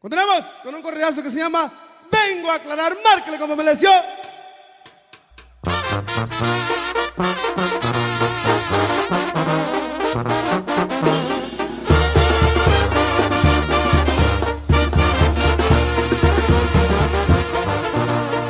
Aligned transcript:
Continuamos 0.00 0.44
con 0.62 0.72
un 0.76 0.80
correazo 0.80 1.24
que 1.24 1.30
se 1.30 1.40
llama 1.40 1.72
Vengo 2.08 2.48
a 2.48 2.54
aclarar, 2.54 2.96
márquele 3.04 3.36
como 3.36 3.56
me 3.56 3.64
leció. 3.64 3.90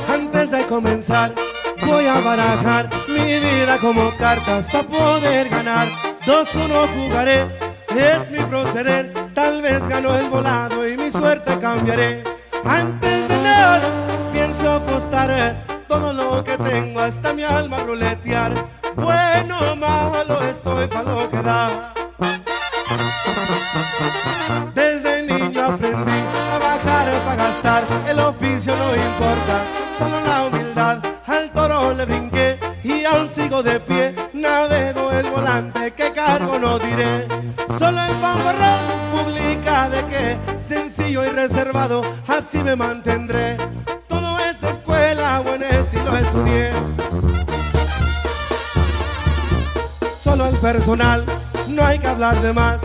Antes 0.06 0.50
de 0.50 0.66
comenzar, 0.66 1.34
voy 1.86 2.04
a 2.04 2.20
barajar 2.20 2.90
mi 3.08 3.40
vida 3.40 3.78
como 3.78 4.14
cartas 4.18 4.66
para 4.70 4.86
poder 4.86 5.48
ganar. 5.48 5.88
Dos 6.26 6.54
uno 6.54 6.86
jugaré, 6.88 7.48
es 7.96 8.30
mi 8.30 8.38
proceder. 8.44 9.17
Tal 9.38 9.62
vez 9.62 9.86
gano 9.86 10.16
el 10.16 10.28
volado 10.28 10.84
y 10.88 10.96
mi 10.96 11.12
suerte 11.12 11.56
cambiaré. 11.60 12.24
Antes 12.64 13.28
de 13.28 13.38
nada, 13.40 13.80
pienso 14.32 14.68
apostar 14.68 15.64
todo 15.86 16.12
lo 16.12 16.42
que 16.42 16.58
tengo 16.58 16.98
hasta 16.98 17.32
mi 17.32 17.44
alma 17.44 17.78
ruletear. 17.78 18.52
Bueno 18.96 19.56
o 19.60 19.76
malo 19.76 20.42
estoy 20.42 20.88
para 20.88 21.04
lo 21.12 21.30
que 21.30 21.40
da. 21.40 21.94
Desde 24.74 25.22
niño 25.22 25.66
aprendí 25.66 26.20
a 26.52 26.58
bajar 26.58 27.12
para 27.24 27.36
gastar, 27.36 27.84
el 28.08 28.18
oficio 28.18 28.74
no 28.74 28.88
importa, 28.90 29.56
solo 29.98 30.20
la 30.20 30.46
humildad. 30.46 30.98
Al 31.28 31.48
toro 31.52 31.94
le 31.94 32.04
brinqué 32.06 32.47
y 32.84 33.04
aún 33.04 33.28
sigo 33.30 33.62
de 33.62 33.80
pie, 33.80 34.14
navego 34.32 35.10
el 35.12 35.30
volante, 35.30 35.92
que 35.92 36.12
cargo 36.12 36.58
no 36.58 36.78
diré. 36.78 37.26
Solo 37.78 38.04
el 38.04 38.12
fanfarrón 38.16 38.98
publica 39.12 39.88
de 39.88 40.04
que 40.06 40.58
sencillo 40.58 41.24
y 41.24 41.28
reservado, 41.28 42.02
así 42.26 42.58
me 42.58 42.76
mantendré. 42.76 43.56
Todo 44.08 44.38
esta 44.38 44.70
escuela, 44.70 45.40
buen 45.40 45.62
estilo 45.62 46.16
estudié. 46.16 46.70
Solo 50.22 50.46
el 50.46 50.56
personal, 50.56 51.24
no 51.68 51.84
hay 51.84 51.98
que 51.98 52.08
hablar 52.08 52.40
de 52.40 52.52
más, 52.52 52.80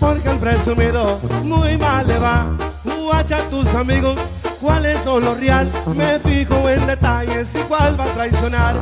porque 0.00 0.28
al 0.28 0.38
presumido 0.38 1.18
muy 1.42 1.76
mal 1.76 2.06
le 2.06 2.18
va. 2.18 2.46
Guacha 2.84 3.38
tus 3.50 3.66
amigos, 3.74 4.18
cuáles 4.64 4.98
son 5.04 5.22
los 5.22 5.38
real, 5.38 5.70
me 5.94 6.18
fijo 6.20 6.70
en 6.70 6.86
detalles 6.86 7.48
y 7.54 7.58
cuál 7.64 8.00
va 8.00 8.04
a 8.04 8.14
traicionar. 8.14 8.74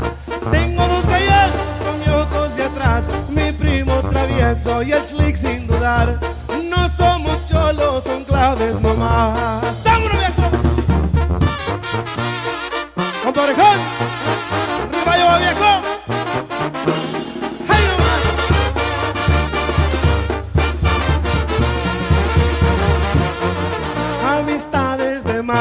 Tengo 0.53 0.87
dos 0.87 1.05
calles 1.07 1.51
con 1.85 1.99
mi 1.99 2.09
ojos 2.09 2.57
de 2.57 2.63
atrás, 2.63 3.05
mi 3.29 3.51
primo 3.51 4.01
travieso 4.03 4.83
y 4.85 4.93
el 4.93 5.05
slick 5.05 5.35
sin 5.35 5.67
dudar. 5.67 6.21
No 6.71 6.89
somos 6.89 7.49
cholos, 7.49 8.05
son 8.05 8.25
claves 8.25 8.81
nomás. 8.81 9.83
¡Vámonos, 9.85 10.19
viejo! 10.19 10.51
¡Con 13.25 13.33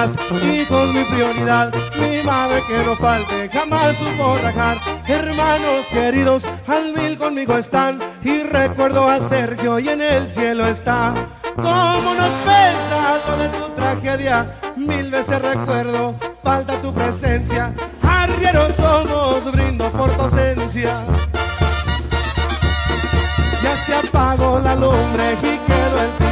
más, 0.01 0.15
hijos 0.43 0.93
mi 0.93 1.03
prioridad, 1.03 1.71
mi 1.99 2.23
madre 2.23 2.63
que 2.67 2.83
no 2.83 2.95
falte, 2.95 3.49
jamás 3.49 3.95
supo 3.95 4.37
rajar, 4.41 4.77
hermanos 5.07 5.85
queridos, 5.91 6.43
al 6.67 6.93
mil 6.93 7.17
conmigo 7.17 7.57
están, 7.57 7.99
y 8.23 8.41
recuerdo 8.41 9.07
a 9.07 9.19
Sergio 9.19 9.79
y 9.79 9.89
en 9.89 10.01
el 10.01 10.29
cielo 10.29 10.65
está, 10.65 11.13
como 11.55 12.13
nos 12.15 12.31
pesa 12.45 13.19
lo 13.27 13.37
de 13.37 13.49
tu 13.49 13.69
tragedia, 13.75 14.55
mil 14.75 15.11
veces 15.11 15.41
recuerdo, 15.41 16.15
falta 16.43 16.81
tu 16.81 16.93
presencia, 16.93 17.71
arrieros 18.01 18.73
somos, 18.75 19.51
brindo 19.51 19.89
por 19.91 20.09
tu 20.11 20.21
ausencia. 20.21 20.95
Ya 23.61 23.77
se 23.85 23.93
apagó 23.95 24.59
la 24.59 24.75
lumbre 24.75 25.33
y 25.43 25.57
quedó 25.67 26.01
el 26.03 26.30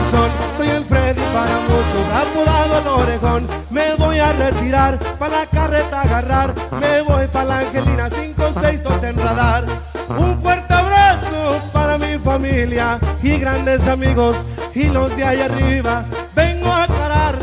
Soy 0.57 0.69
el 0.69 0.83
Freddy 0.85 1.21
para 1.33 1.59
muchos, 1.61 2.05
apodado 2.13 2.79
el 2.79 2.87
orejón. 2.87 3.47
Me 3.69 3.95
voy 3.95 4.19
a 4.19 4.33
retirar, 4.33 4.99
para 5.17 5.39
la 5.39 5.45
carreta 5.45 6.01
agarrar. 6.01 6.53
Me 6.79 7.01
voy 7.01 7.27
para 7.27 7.45
la 7.45 7.59
Angelina, 7.59 8.09
5, 8.09 8.43
6, 8.59 8.83
2 8.83 9.03
en 9.03 9.17
radar. 9.17 9.65
Un 10.09 10.41
fuerte 10.41 10.73
abrazo 10.73 11.61
para 11.71 11.97
mi 11.97 12.17
familia 12.17 12.99
y 13.21 13.37
grandes 13.37 13.87
amigos 13.87 14.35
y 14.73 14.85
los 14.85 15.15
de 15.15 15.23
ahí 15.23 15.41
arriba. 15.41 16.03
Vengo 16.35 16.67
a 16.67 16.83
aclarar 16.83 17.37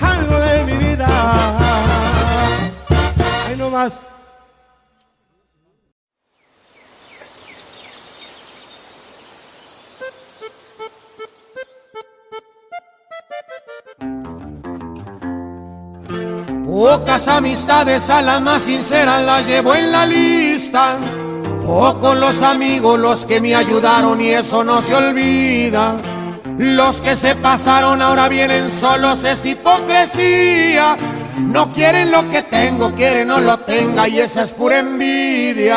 algo 0.00 0.38
de 0.38 0.64
mi 0.64 0.76
vida. 0.76 1.08
Ahí 3.48 3.56
nomás. 3.56 4.19
Pocas 16.80 17.28
amistades 17.28 18.08
a 18.08 18.22
la 18.22 18.40
más 18.40 18.62
sincera 18.62 19.20
la 19.20 19.42
llevo 19.42 19.74
en 19.74 19.92
la 19.92 20.06
lista. 20.06 20.96
Pocos 21.62 22.16
los 22.16 22.40
amigos 22.40 22.98
los 22.98 23.26
que 23.26 23.38
me 23.38 23.54
ayudaron 23.54 24.18
y 24.18 24.30
eso 24.30 24.64
no 24.64 24.80
se 24.80 24.94
olvida. 24.94 25.96
Los 26.56 27.02
que 27.02 27.16
se 27.16 27.34
pasaron 27.34 28.00
ahora 28.00 28.30
vienen 28.30 28.70
solos 28.70 29.22
es 29.24 29.44
hipocresía. 29.44 30.96
No 31.36 31.70
quieren 31.70 32.10
lo 32.10 32.30
que 32.30 32.44
tengo, 32.44 32.94
quieren 32.94 33.28
no 33.28 33.40
lo 33.40 33.58
tenga 33.58 34.08
y 34.08 34.18
esa 34.18 34.44
es 34.44 34.54
pura 34.54 34.78
envidia. 34.78 35.76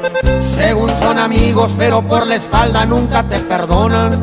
Según 0.41 0.89
son 0.95 1.19
amigos, 1.19 1.75
pero 1.77 2.01
por 2.01 2.25
la 2.25 2.35
espalda 2.35 2.85
nunca 2.85 3.23
te 3.23 3.39
perdonan. 3.39 4.19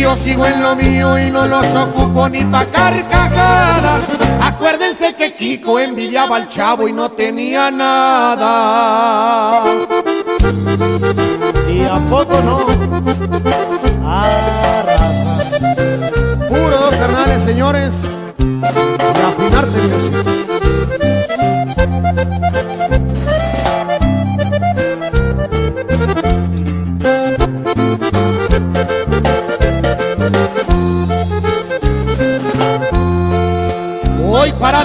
Yo 0.00 0.16
sigo 0.16 0.44
en 0.46 0.62
lo 0.62 0.74
mío 0.74 1.18
y 1.18 1.30
no 1.30 1.46
los 1.46 1.66
ocupo 1.74 2.28
ni 2.28 2.42
pa' 2.44 2.64
carcajadas. 2.64 4.08
Acuérdense 4.40 5.14
que 5.14 5.36
Kiko 5.36 5.78
envidiaba 5.78 6.36
al 6.36 6.48
chavo 6.48 6.88
y 6.88 6.92
no 6.92 7.12
tenía 7.12 7.70
nada. 7.70 9.62
¿Y 11.68 11.84
a 11.84 11.94
poco 12.10 12.40
no? 12.40 12.66
Arrasa. 14.04 15.52
Puro 16.48 16.78
dos 16.78 16.94
carnales, 16.96 17.44
señores. 17.44 17.94
Y 18.38 19.20
afinar 19.20 19.66
tendencia. 19.66 20.18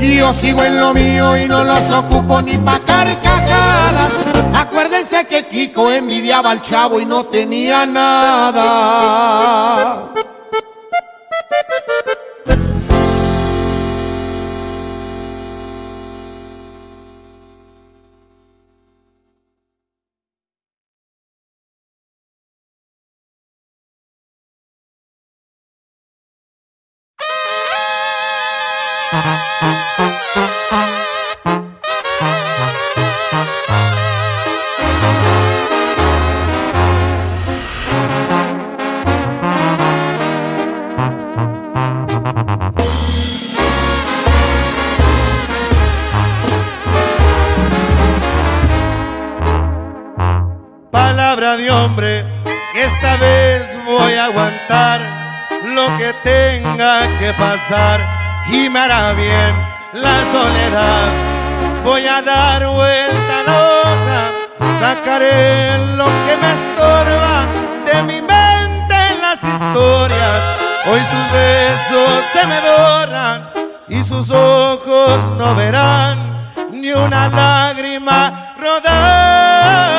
Yo 0.00 0.32
sigo 0.32 0.62
en 0.62 0.80
lo 0.80 0.94
mío 0.94 1.36
y 1.36 1.46
no 1.48 1.64
los 1.64 1.90
ocupo 1.90 2.40
ni 2.40 2.56
pa' 2.58 2.78
carcajadas. 2.80 4.12
Acuérdense 4.54 5.26
que 5.26 5.48
Kiko 5.48 5.90
envidiaba 5.90 6.50
al 6.50 6.62
chavo 6.62 7.00
y 7.00 7.04
no 7.04 7.26
tenía 7.26 7.84
nada. 7.86 8.64
Y 58.50 58.70
me 58.70 58.78
hará 58.80 59.12
bien 59.12 59.54
la 59.92 60.24
soledad. 60.32 61.08
Voy 61.84 62.06
a 62.06 62.22
dar 62.22 62.66
vuelta 62.66 63.42
loca, 63.46 64.30
sacaré 64.80 65.76
lo 65.96 66.06
que 66.06 66.36
me 66.40 66.52
estorba 66.54 67.44
de 67.84 68.02
mi 68.04 68.20
mente 68.22 68.94
en 69.12 69.20
las 69.20 69.42
historias. 69.44 70.40
Hoy 70.90 71.00
sus 71.00 71.32
besos 71.32 72.24
se 72.32 72.46
me 72.46 72.58
doran 72.60 73.50
y 73.88 74.02
sus 74.02 74.30
ojos 74.30 75.28
no 75.36 75.54
verán 75.54 76.48
ni 76.72 76.92
una 76.92 77.28
lágrima 77.28 78.54
rodar. 78.58 79.98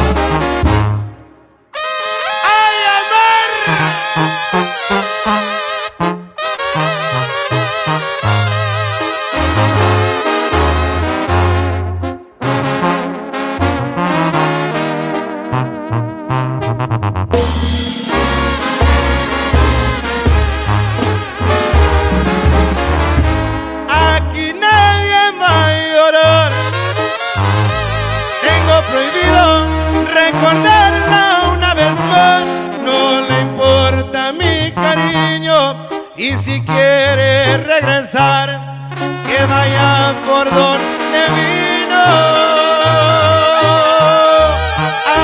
Si 36.41 36.59
quiere 36.61 37.57
regresar, 37.57 38.89
que 39.27 39.45
vaya 39.45 40.13
por 40.25 40.45
donde 40.49 41.21
vino. 41.37 42.05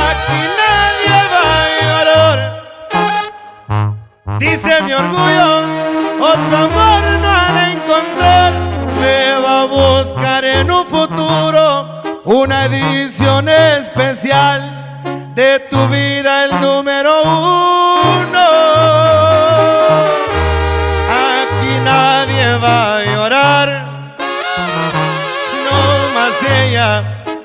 Aquí 0.05 0.41
nadie 0.61 1.17
va 1.33 1.45
a 1.63 1.67
llorar. 1.81 2.39
Dice 4.39 4.81
mi 4.83 4.93
orgullo, 4.93 5.49
otro 6.19 6.57
amor 6.57 7.01
no 7.21 7.29
ha 7.29 7.51
de 7.57 7.65
encontrar. 7.73 8.51
Me 9.01 9.39
va 9.43 9.61
a 9.61 9.65
buscar 9.65 10.45
en 10.45 10.69
un 10.69 10.85
futuro 10.85 12.01
una 12.25 12.65
edición 12.65 13.49
especial 13.49 14.59
de 15.33 15.59
tu 15.71 15.87
vida, 15.87 16.45
el 16.45 16.61
número 16.61 17.23
uno. 17.23 17.76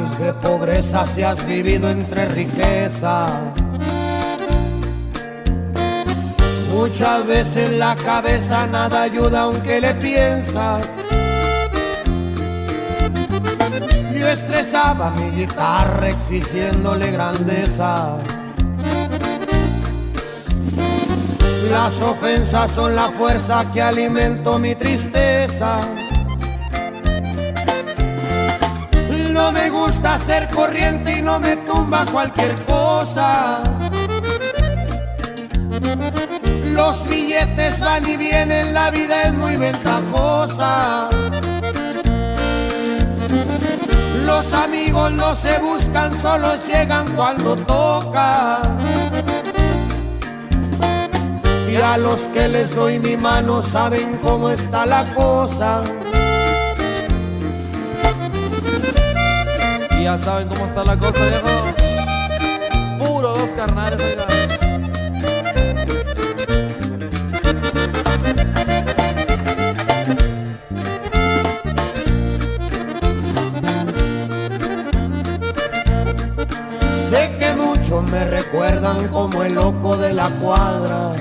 De 0.00 0.32
pobreza 0.32 1.06
si 1.06 1.22
has 1.22 1.44
vivido 1.46 1.90
entre 1.90 2.24
riqueza. 2.26 3.26
Muchas 6.72 7.26
veces 7.26 7.72
la 7.72 7.94
cabeza 7.94 8.66
nada 8.66 9.02
ayuda 9.02 9.42
aunque 9.42 9.80
le 9.80 9.92
piensas. 9.94 10.86
Yo 14.18 14.28
estresaba 14.28 15.10
mi 15.10 15.30
guitarra 15.30 16.08
exigiéndole 16.08 17.10
grandeza. 17.10 18.16
Las 21.70 22.00
ofensas 22.00 22.70
son 22.70 22.96
la 22.96 23.10
fuerza 23.10 23.70
que 23.72 23.82
alimento 23.82 24.58
mi 24.58 24.74
tristeza. 24.74 25.80
No 29.40 29.52
me 29.52 29.70
gusta 29.70 30.18
ser 30.18 30.48
corriente 30.48 31.18
y 31.18 31.22
no 31.22 31.40
me 31.40 31.56
tumba 31.56 32.04
cualquier 32.04 32.54
cosa. 32.66 33.62
Los 36.74 37.08
billetes 37.08 37.80
van 37.80 38.06
y 38.06 38.18
vienen, 38.18 38.74
la 38.74 38.90
vida 38.90 39.22
es 39.22 39.32
muy 39.32 39.56
ventajosa. 39.56 41.08
Los 44.26 44.52
amigos 44.52 45.10
no 45.12 45.34
se 45.34 45.58
buscan, 45.58 46.14
solo 46.20 46.62
llegan 46.66 47.10
cuando 47.16 47.56
toca. 47.56 48.60
Y 51.66 51.76
a 51.76 51.96
los 51.96 52.28
que 52.28 52.46
les 52.46 52.76
doy 52.76 52.98
mi 52.98 53.16
mano 53.16 53.62
saben 53.62 54.18
cómo 54.22 54.50
está 54.50 54.84
la 54.84 55.14
cosa. 55.14 55.82
Ya 60.02 60.16
saben 60.18 60.48
cómo 60.48 60.64
está 60.64 60.82
la 60.82 60.96
cosa, 60.96 61.24
viejo. 61.26 61.46
Puro 62.98 63.28
dos 63.28 63.50
carnales, 63.50 64.00
oiga. 64.00 64.26
Sé 76.92 77.36
que 77.38 77.52
muchos 77.52 78.02
me 78.10 78.24
recuerdan 78.24 79.06
como 79.08 79.44
el 79.44 79.54
loco 79.54 79.96
de 79.98 80.14
la 80.14 80.28
cuadra. 80.40 81.12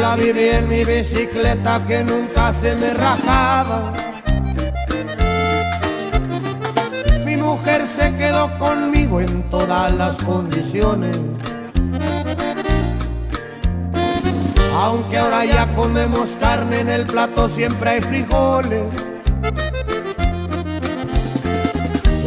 La 0.00 0.14
viví 0.16 0.48
en 0.50 0.68
mi 0.68 0.84
bicicleta 0.84 1.80
que 1.88 2.04
nunca 2.04 2.52
se 2.52 2.74
me 2.76 2.92
rajaba. 2.92 4.03
Mujer 7.54 7.86
se 7.86 8.12
quedó 8.16 8.50
conmigo 8.58 9.20
en 9.20 9.48
todas 9.48 9.92
las 9.92 10.16
condiciones. 10.16 11.16
Aunque 14.76 15.18
ahora 15.18 15.44
ya 15.44 15.68
comemos 15.76 16.34
carne 16.34 16.80
en 16.80 16.90
el 16.90 17.04
plato, 17.06 17.48
siempre 17.48 17.90
hay 17.90 18.00
frijoles. 18.00 18.82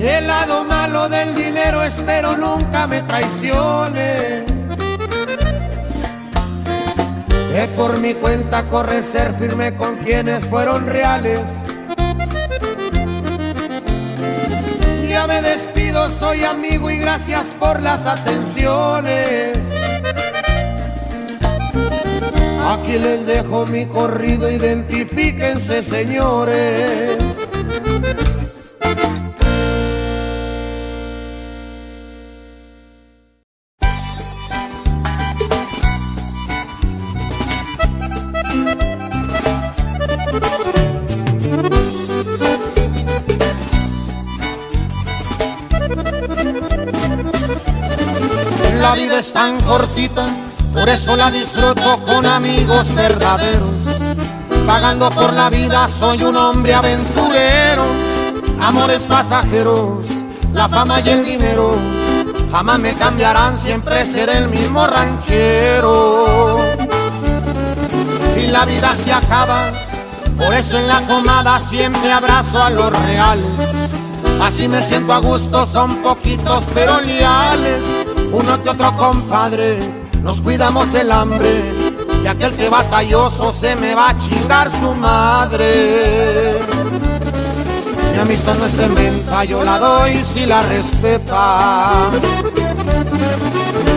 El 0.02 0.28
lado 0.28 0.64
malo 0.64 1.10
del 1.10 1.36
dinero 1.36 1.84
espero 1.84 2.38
nunca 2.38 2.88
me 2.88 3.02
traicione. 3.02 4.46
Que 7.52 7.68
por 7.76 8.00
mi 8.00 8.14
cuenta 8.14 8.64
corre 8.70 9.04
ser 9.04 9.34
firme 9.34 9.76
con 9.76 9.98
quienes 9.98 10.46
fueron 10.46 10.88
reales. 10.88 11.68
Me 15.28 15.42
despido, 15.42 16.10
soy 16.10 16.44
amigo 16.46 16.90
y 16.90 16.98
gracias 16.98 17.48
por 17.60 17.82
las 17.82 18.06
atenciones. 18.06 19.58
Aquí 22.66 22.98
les 22.98 23.26
dejo 23.26 23.66
mi 23.66 23.86
corrido, 23.86 24.50
identifíquense 24.50 25.84
señores. 25.84 27.37
Disfruto 51.32 52.00
con 52.06 52.26
amigos 52.26 52.94
verdaderos. 52.94 53.76
Pagando 54.66 55.10
por 55.10 55.34
la 55.34 55.50
vida 55.50 55.88
soy 55.88 56.24
un 56.24 56.36
hombre 56.36 56.74
aventurero. 56.74 57.86
Amores 58.60 59.04
pasajeros, 59.04 60.06
la 60.54 60.68
fama 60.68 61.00
y 61.02 61.10
el 61.10 61.26
dinero 61.26 61.78
jamás 62.52 62.80
me 62.80 62.94
cambiarán, 62.94 63.60
siempre 63.60 64.06
seré 64.06 64.38
el 64.38 64.50
mismo 64.50 64.88
ranchero. 64.88 66.58
Y 68.38 68.48
la 68.48 68.66
vida 68.66 68.94
se 68.96 69.12
acaba, 69.12 69.72
por 70.38 70.54
eso 70.54 70.78
en 70.78 70.88
la 70.88 71.02
comada 71.02 71.60
siempre 71.60 72.12
abrazo 72.12 72.62
a 72.62 72.70
los 72.70 72.92
reales. 73.06 73.46
Así 74.42 74.68
me 74.68 74.82
siento 74.84 75.14
a 75.14 75.20
gusto, 75.20 75.66
son 75.66 75.98
poquitos 75.98 76.64
pero 76.74 77.02
leales. 77.02 77.84
Uno 78.32 78.62
que 78.62 78.70
otro 78.70 78.96
compadre, 78.96 79.80
nos 80.24 80.42
cuidamos 80.42 80.94
el 80.94 81.12
hambre. 81.12 81.62
Y 82.24 82.28
aquel 82.28 82.52
que 82.52 82.70
batalloso 82.70 83.54
se 83.54 83.76
me 83.76 83.96
va 83.96 84.10
a 84.10 84.18
chingar 84.18 84.72
su 84.72 84.94
madre. 84.94 86.60
Mi 88.14 88.20
amistad 88.20 88.56
no 88.58 88.66
está 88.66 88.86
en 88.86 88.96
venta, 88.96 89.44
yo 89.44 89.64
la 89.64 89.80
doy 89.80 90.24
si 90.24 90.46
la 90.46 90.62
respeta. 90.64 92.10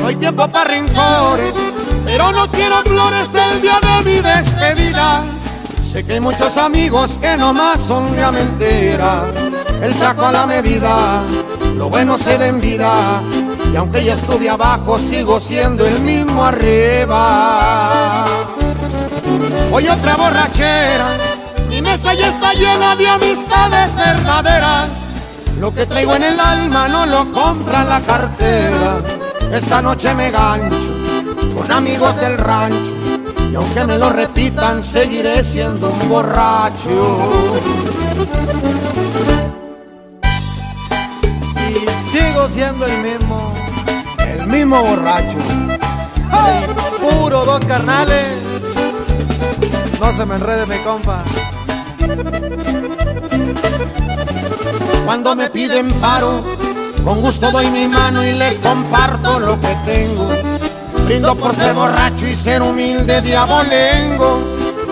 Hay 0.07 0.17
tiempo 0.17 0.47
para 0.49 0.71
rencores, 0.71 1.55
pero 2.05 2.31
no 2.33 2.51
quiero 2.51 2.83
flores 2.83 3.29
el 3.35 3.63
día 3.63 3.79
de 3.81 4.11
mi 4.11 4.21
despedida. 4.21 5.25
Sé 5.83 6.05
que 6.05 6.15
hay 6.15 6.21
muchos 6.21 6.57
amigos 6.57 7.19
que 7.19 7.37
nomás 7.37 7.81
son 7.81 8.15
de 8.15 8.31
mentira. 8.31 9.25
El 9.83 9.95
saco 9.95 10.27
a 10.27 10.33
la 10.33 10.47
medida, 10.47 11.23
lo 11.77 11.89
bueno 11.89 12.19
se 12.19 12.37
da 12.37 12.47
en 12.47 12.61
vida. 12.61 13.23
Y 13.73 13.77
aunque 13.77 14.05
ya 14.05 14.15
estuve 14.15 14.51
abajo, 14.51 14.99
sigo 14.99 15.39
siendo 15.41 15.87
el 15.87 16.01
mismo 16.01 16.45
arriba. 16.45 18.25
Hoy 19.73 19.89
otra 19.89 20.17
borrachera, 20.17 21.17
mi 21.69 21.81
mesa 21.81 22.15
ya 22.15 22.29
está 22.29 22.53
llena 22.53 22.97
de 22.97 23.07
amistades 23.07 23.95
verdaderas. 23.95 24.89
Lo 25.61 25.73
que 25.73 25.87
traigo 25.87 26.15
en 26.17 26.23
el 26.25 26.41
alma 26.41 26.89
no 26.89 27.07
lo 27.07 27.31
compra 27.31 27.85
la 27.85 28.01
cartera. 28.01 28.99
Esta 29.53 29.83
noche 29.83 30.15
me 30.15 30.31
gancho 30.31 31.01
con 31.55 31.71
amigos 31.71 32.21
del 32.21 32.39
rancho. 32.39 32.93
Y 33.53 33.55
aunque 33.55 33.85
me 33.85 33.99
lo 33.99 34.11
repitan, 34.11 34.83
seguiré 34.83 35.45
siendo 35.45 35.91
un 35.91 36.09
borracho. 36.09 37.33
Y 41.69 41.75
sigo 42.11 42.49
siendo 42.49 42.87
el 42.87 43.03
mismo. 43.03 43.30
Mismo 44.71 44.85
borracho. 44.85 45.37
Puro 47.01 47.45
dos 47.45 47.59
carnales. 47.67 48.39
No 49.99 50.13
se 50.13 50.25
me 50.25 50.37
enrede 50.37 50.65
mi 50.65 50.77
compa. 50.85 51.25
Cuando 55.05 55.35
me 55.35 55.51
piden 55.51 55.89
paro, 56.01 56.45
con 57.05 57.21
gusto 57.21 57.51
doy 57.51 57.69
mi 57.69 57.89
mano 57.89 58.25
y 58.25 58.33
les 58.33 58.61
comparto 58.61 59.41
lo 59.41 59.61
que 59.61 59.77
tengo. 59.85 60.29
Brindo 61.05 61.35
por 61.35 61.53
ser 61.57 61.75
borracho 61.75 62.29
y 62.29 62.37
ser 62.37 62.63
humilde 62.63 63.23
diabolengo. 63.23 64.41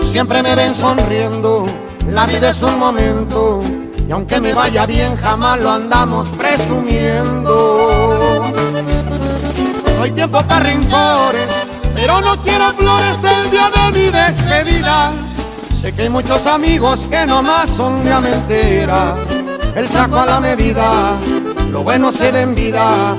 Siempre 0.01 0.43
me 0.43 0.55
ven 0.55 0.75
sonriendo, 0.75 1.65
la 2.09 2.25
vida 2.25 2.49
es 2.49 2.61
un 2.63 2.77
momento. 2.77 3.61
Y 4.05 4.11
aunque 4.11 4.41
me 4.41 4.53
vaya 4.53 4.85
bien, 4.85 5.15
jamás 5.15 5.61
lo 5.61 5.71
andamos 5.71 6.27
presumiendo. 6.31 8.08
No 9.99 10.05
hay 10.05 10.11
tiempo 10.11 10.41
para 10.43 10.61
rencores, 10.61 11.49
pero 11.93 12.21
no 12.21 12.41
quiero 12.41 12.71
flores 12.71 13.17
el 13.21 13.51
día 13.51 13.69
de 13.69 13.99
mi 13.99 14.09
despedida. 14.09 15.11
Sé 15.73 15.91
que 15.93 16.03
hay 16.03 16.09
muchos 16.09 16.45
amigos 16.45 17.05
que 17.11 17.25
nomás 17.25 17.69
son 17.69 18.01
de 18.05 18.15
mentira. 18.17 19.17
El 19.75 19.89
saco 19.89 20.19
a 20.19 20.25
la 20.25 20.39
medida, 20.39 21.17
lo 21.69 21.83
bueno 21.83 22.13
se 22.13 22.31
da 22.31 22.39
en 22.39 22.55
vida. 22.55 23.13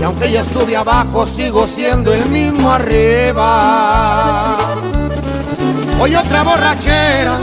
Y 0.00 0.02
aunque 0.02 0.32
ya 0.32 0.40
estuve 0.40 0.74
abajo, 0.74 1.26
sigo 1.26 1.66
siendo 1.66 2.14
el 2.14 2.24
mismo 2.30 2.72
arriba. 2.72 4.56
Hoy 6.00 6.16
otra 6.16 6.44
borrachera, 6.44 7.36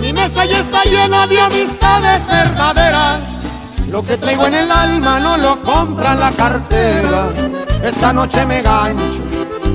mi 0.00 0.12
mesa 0.12 0.44
ya 0.44 0.58
está 0.58 0.82
llena 0.82 1.28
de 1.28 1.38
amistades 1.38 2.26
verdaderas. 2.26 3.20
Lo 3.88 4.02
que 4.02 4.16
traigo 4.16 4.48
en 4.48 4.54
el 4.54 4.72
alma 4.72 5.20
no 5.20 5.36
lo 5.36 5.62
compra 5.62 6.16
la 6.16 6.32
cartera. 6.32 7.28
Esta 7.84 8.14
noche 8.14 8.46
me 8.46 8.62
gancho 8.62 9.20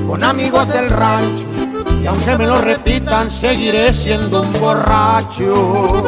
con 0.07 0.23
amigos 0.23 0.67
del 0.69 0.89
rancho. 0.89 1.45
Y 2.01 2.07
aunque 2.07 2.37
me 2.39 2.47
lo 2.47 2.59
repitan, 2.59 3.29
seguiré 3.29 3.93
siendo 3.93 4.41
un 4.41 4.51
borracho. 4.53 6.03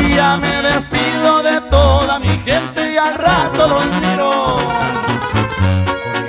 Y 0.00 0.14
ya 0.14 0.36
me 0.36 0.62
despido 0.62 1.42
de 1.42 1.60
toda 1.70 2.18
mi 2.18 2.38
gente 2.38 2.92
y 2.92 2.96
al 2.96 3.14
rato 3.14 3.68
los 3.68 3.86
miro. 4.00 4.58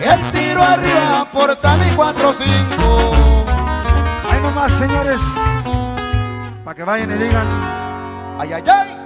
El 0.04 0.32
tiro 0.32 0.64
arriba 0.64 1.28
por 1.32 1.56
Tani 1.56 1.90
45. 1.96 3.46
Ahí 4.32 4.42
nomás, 4.42 4.72
señores, 4.74 5.22
para 6.64 6.76
que 6.76 6.84
vayan 6.84 7.12
y 7.12 7.16
digan. 7.16 7.48
Ay, 8.40 8.54
ay, 8.54 8.64
ay. 8.68 9.03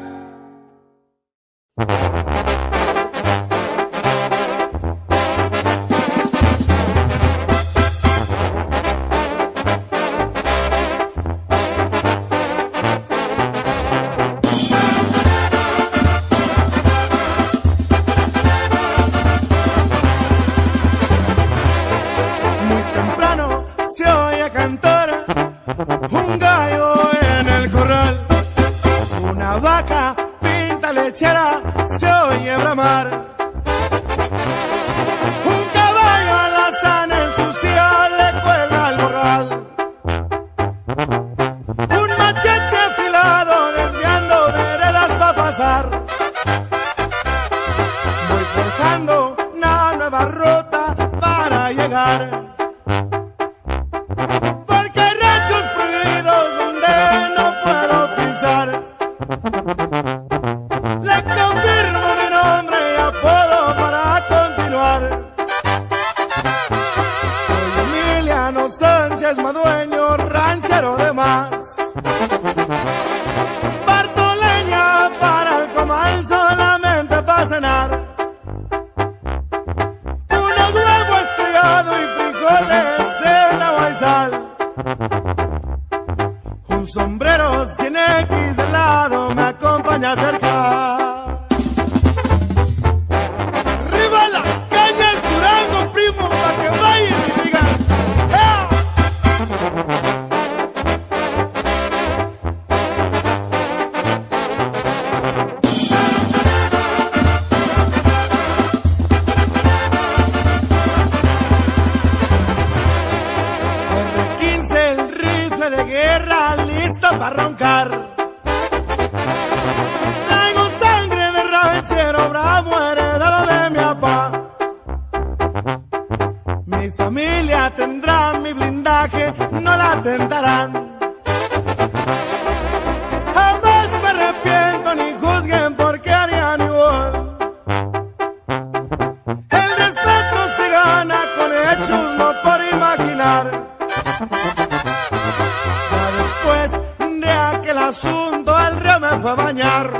al 148.67 148.79
río 148.81 148.99
me 148.99 149.09
fue 149.21 149.31
a 149.31 149.35
bañar. 149.35 149.91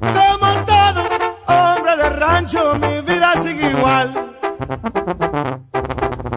Como 0.00 0.48
todo 0.70 1.00
hombre 1.46 1.96
de 1.96 2.10
rancho, 2.10 2.74
mi 2.74 3.00
vida 3.02 3.32
sigue 3.42 3.70
igual. 3.70 4.06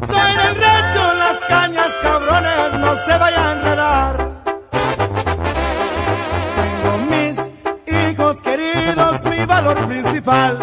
Soy 0.08 0.32
del 0.42 0.56
rancho, 0.62 1.14
las 1.16 1.40
cañas, 1.48 1.98
cabrones, 2.02 2.74
no 2.80 2.96
se 2.96 3.18
vayan 3.18 3.44
a 3.44 3.52
enredar. 3.54 4.14
Tengo 6.60 6.92
mis 7.10 7.38
hijos 8.12 8.42
queridos, 8.42 9.26
mi 9.26 9.46
valor 9.46 9.88
principal. 9.88 10.63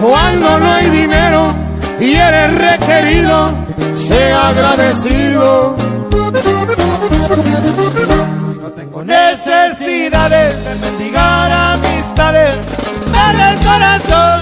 Cuando 0.00 0.58
no 0.58 0.72
hay 0.72 0.90
dinero 0.90 1.48
y 2.00 2.14
eres 2.14 2.54
requerido, 2.54 3.50
sea 3.94 4.48
agradecido. 4.48 5.76
No 8.60 8.70
tengo 8.70 9.04
necesidades 9.04 10.64
de 10.64 10.74
mendigar 10.76 11.52
amistades, 11.52 12.56
dale 13.12 13.52
el 13.52 13.58
corazón, 13.64 14.40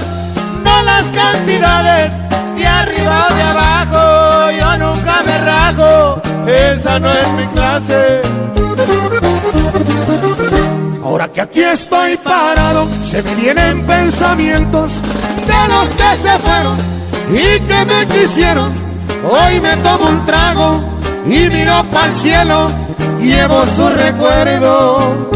no 0.65 0.83
las 0.83 1.07
cantidades, 1.09 2.13
de 2.57 2.67
arriba 2.67 3.27
o 3.31 3.35
de 3.35 3.43
abajo, 3.43 4.51
yo 4.51 4.79
nunca 4.79 5.23
me 5.25 5.39
rajo, 5.39 6.23
esa 6.47 6.99
no 6.99 7.13
es 7.13 7.33
mi 7.33 7.47
clase. 7.49 8.23
Ahora 11.05 11.29
que 11.29 11.41
aquí 11.43 11.61
estoy 11.61 12.17
parado, 12.17 12.89
se 13.05 13.23
me 13.23 13.35
vienen 13.35 13.85
pensamientos 13.87 15.03
de 15.47 15.69
los 15.69 15.91
que 15.91 16.17
se 16.17 16.39
fueron 16.39 16.77
y 17.31 17.61
que 17.61 17.85
me 17.85 18.07
quisieron. 18.09 18.73
Hoy 19.31 19.61
me 19.61 19.77
tomo 19.79 20.09
un 20.09 20.27
trago 20.27 20.81
y 21.27 21.49
miro 21.49 21.83
para 21.93 22.07
el 22.07 22.15
cielo, 22.15 22.71
llevo 23.21 23.65
su 23.67 23.89
recuerdo. 23.89 25.33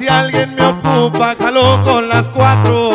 Si 0.00 0.08
alguien 0.08 0.54
me 0.54 0.64
ocupa, 0.64 1.36
jalo 1.38 1.82
con 1.84 2.08
las 2.08 2.26
cuatro. 2.28 2.89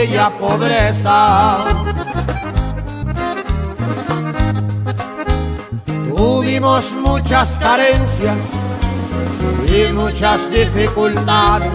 Aquella 0.00 0.30
pobreza. 0.30 1.64
Tuvimos 6.08 6.94
muchas 6.94 7.58
carencias 7.58 8.52
y 9.68 9.92
muchas 9.92 10.50
dificultades. 10.50 11.70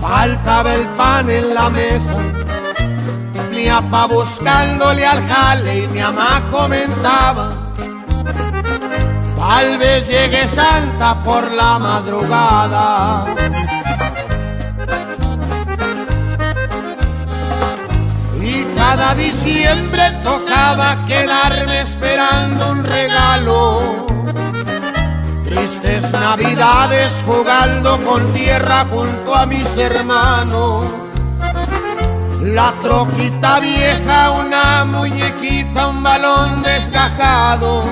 Faltaba 0.00 0.74
el 0.74 0.86
pan 0.90 1.30
en 1.30 1.54
la 1.54 1.68
mesa 1.70 2.16
mi 3.50 3.66
papá 3.68 4.06
buscándole 4.06 5.06
al 5.06 5.26
jale 5.28 5.84
y 5.84 5.86
mi 5.86 6.00
mamá 6.00 6.42
comentaba, 6.50 7.50
tal 9.36 9.78
vez 9.78 10.08
llegue 10.08 10.48
Santa 10.48 11.22
por 11.22 11.50
la 11.52 11.78
madrugada. 11.78 13.24
Diciembre 19.44 20.10
tocaba 20.22 21.04
quedarme 21.06 21.80
esperando 21.82 22.70
un 22.70 22.84
regalo. 22.84 24.06
Tristes 25.44 26.10
navidades 26.12 27.22
jugando 27.26 27.98
con 27.98 28.32
tierra 28.32 28.86
junto 28.90 29.34
a 29.34 29.46
mis 29.46 29.76
hermanos 29.76 30.90
la 32.40 32.74
troquita 32.82 33.60
vieja, 33.60 34.30
una 34.30 34.84
muñequita, 34.84 35.88
un 35.88 36.02
balón 36.02 36.62
desgajado. 36.62 37.84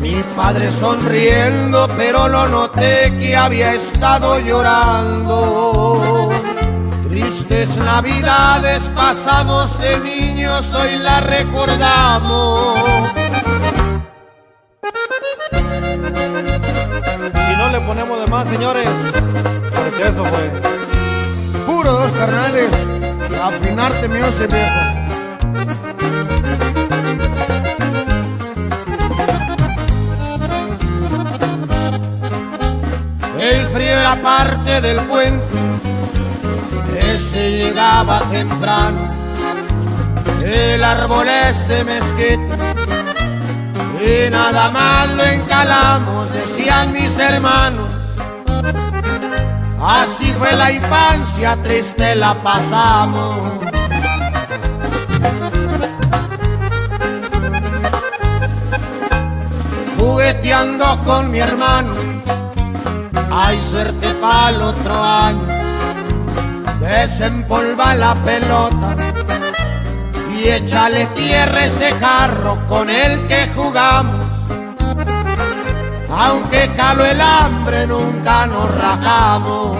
Mi 0.00 0.22
padre 0.36 0.72
sonriendo, 0.72 1.86
pero 1.96 2.28
lo 2.28 2.48
noté 2.48 3.12
que 3.18 3.36
había 3.36 3.74
estado 3.74 4.40
llorando. 4.40 6.17
Tristes 7.28 7.76
navidades 7.76 8.88
pasamos 8.96 9.78
de 9.78 9.98
niños, 9.98 10.74
hoy 10.74 10.96
la 10.96 11.20
recordamos. 11.20 12.78
Y 17.52 17.56
no 17.58 17.68
le 17.70 17.80
ponemos 17.82 18.20
de 18.20 18.26
más, 18.28 18.48
señores, 18.48 18.88
porque 19.74 20.04
eso 20.04 20.24
fue 20.24 20.50
puro 21.66 21.92
dos 21.92 22.12
carnales, 22.12 22.70
afinarte 23.44 24.08
mío 24.08 24.32
se 24.32 24.46
viejo. 24.46 24.98
El 33.38 33.68
frío 33.68 33.98
era 33.98 34.16
parte 34.22 34.80
del 34.80 34.98
ese 37.18 37.50
llegaba 37.50 38.20
temprano. 38.30 39.08
El 40.44 40.84
árbol 40.84 41.26
es 41.28 41.66
de 41.66 41.82
mezquite 41.82 42.56
y 44.00 44.30
nada 44.30 44.70
más 44.70 45.10
lo 45.16 45.24
encalamos, 45.24 46.32
decían 46.32 46.92
mis 46.92 47.18
hermanos. 47.18 47.92
Así 49.80 50.32
fue 50.38 50.52
la 50.52 50.70
infancia, 50.70 51.56
triste 51.56 52.14
la 52.14 52.34
pasamos. 52.34 53.52
Jugueteando 59.98 61.00
con 61.04 61.32
mi 61.32 61.40
hermano, 61.40 61.94
hay 63.32 63.60
suerte 63.60 64.08
para 64.20 64.50
el 64.50 64.62
otro 64.62 65.02
año. 65.02 65.57
Desempolva 66.88 67.94
la 67.94 68.14
pelota 68.14 68.96
y 70.34 70.48
échale 70.48 71.06
tierra 71.14 71.66
ese 71.66 71.92
jarro 71.92 72.58
con 72.68 72.88
el 72.88 73.26
que 73.26 73.48
jugamos 73.54 74.28
aunque 76.18 76.68
calo 76.76 77.04
el 77.04 77.20
hambre 77.20 77.86
nunca 77.86 78.46
nos 78.46 78.74
rajamos. 78.76 79.76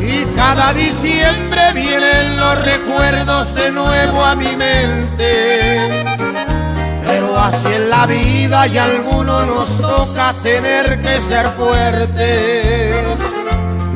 Y 0.00 0.24
cada 0.36 0.72
diciembre 0.72 1.72
vienen 1.74 2.38
los 2.38 2.64
recuerdos 2.64 3.54
de 3.54 3.70
nuevo 3.70 4.24
a 4.24 4.34
mi 4.34 4.56
mente. 4.56 6.09
Así 7.40 7.68
en 7.68 7.90
la 7.90 8.06
vida 8.06 8.66
y 8.66 8.78
a 8.78 8.84
algunos 8.84 9.46
nos 9.46 9.78
toca 9.78 10.34
tener 10.42 11.00
que 11.02 11.20
ser 11.20 11.46
fuertes. 11.48 12.96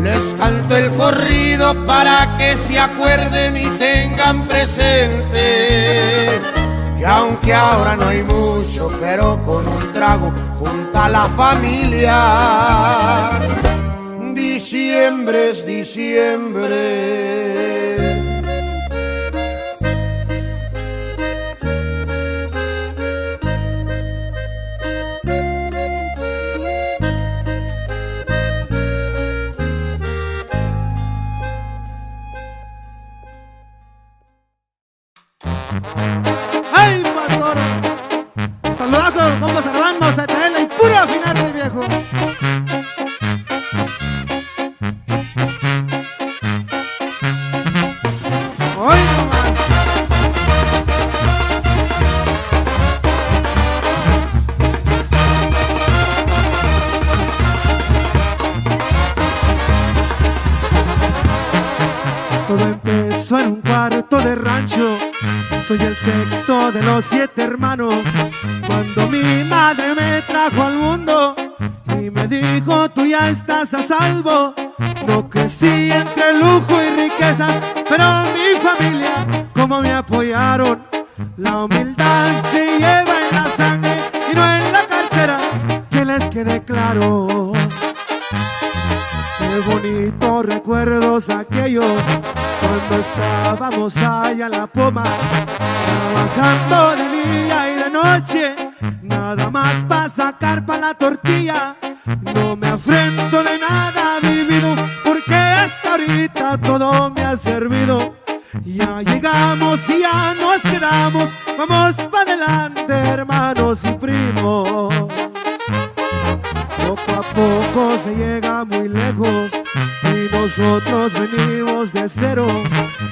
Les 0.03 0.35
canto 0.39 0.77
el 0.77 0.91
corrido 0.93 1.75
para 1.87 2.37
que 2.37 2.57
se 2.57 2.79
acuerden 2.79 3.57
y 3.57 3.67
tengan 3.79 4.47
presente 4.47 6.41
aunque 7.05 7.53
ahora 7.53 7.97
no 7.97 8.09
hay 8.09 8.23
mucho, 8.23 8.91
pero 9.01 9.41
con 9.45 9.67
un 9.67 9.93
trago 9.93 10.33
junta 10.59 11.09
la 11.09 11.27
familia. 11.27 13.31
Diciembre 14.33 15.51
es 15.51 15.67
diciembre. 15.67 17.54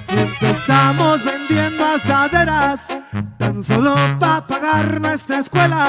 Empezamos 0.08 1.24
vendiendo 1.24 1.84
asaderas, 1.84 2.88
tan 3.38 3.62
solo 3.62 3.94
para 4.18 4.46
pagar 4.46 5.00
nuestra 5.00 5.38
escuela. 5.38 5.81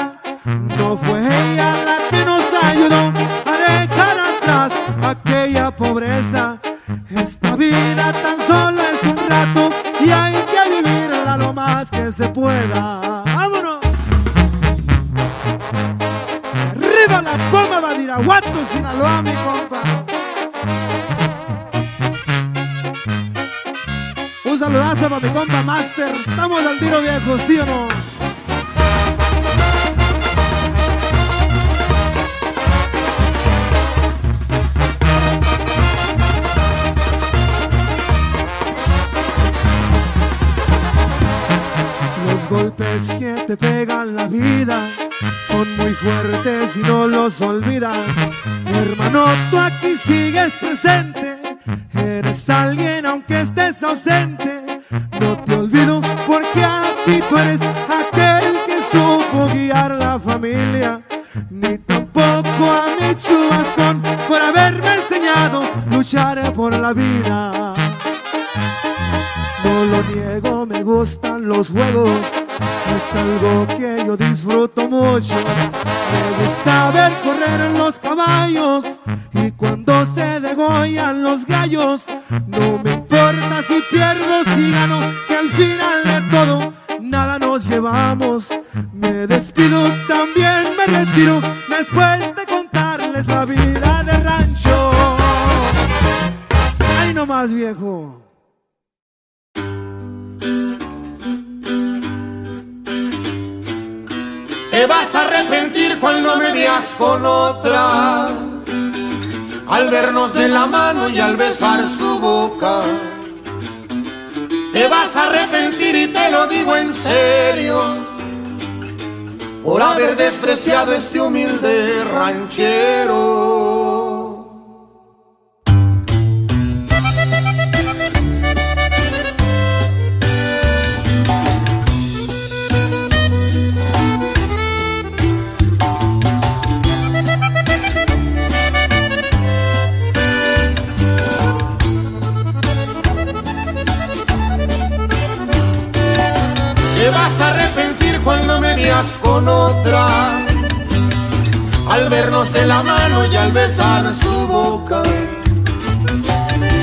Besar 153.54 154.12
su 154.12 154.48
boca. 154.48 155.02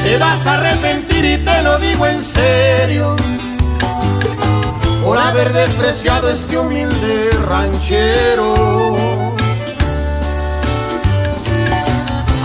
Te 0.03 0.17
vas 0.17 0.47
a 0.47 0.53
arrepentir 0.53 1.25
y 1.25 1.37
te 1.37 1.61
lo 1.61 1.77
digo 1.77 2.07
en 2.07 2.23
serio. 2.23 3.15
Por 5.03 5.17
haber 5.17 5.51
despreciado 5.51 6.29
este 6.29 6.57
humilde 6.57 7.29
ranchero. 7.45 8.53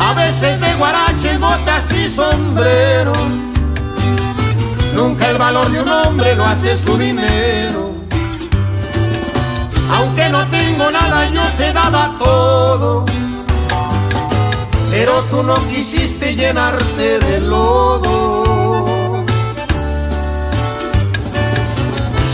A 0.00 0.12
veces 0.14 0.60
de 0.60 0.74
guaraches, 0.74 1.38
botas 1.38 1.92
y 1.92 2.08
sombrero. 2.08 3.12
Nunca 4.94 5.30
el 5.30 5.38
valor 5.38 5.70
de 5.70 5.80
un 5.80 5.88
hombre 5.88 6.34
lo 6.34 6.44
hace 6.44 6.74
su 6.74 6.98
dinero. 6.98 7.94
Aunque 9.88 10.28
no 10.30 10.46
tengo 10.48 10.90
nada, 10.90 11.28
yo 11.30 11.42
te 11.56 11.72
daba 11.72 12.16
todo. 12.18 13.06
Pero 14.98 15.22
tú 15.24 15.42
no 15.42 15.56
quisiste 15.68 16.34
llenarte 16.34 17.18
de 17.18 17.40
lodo. 17.40 19.26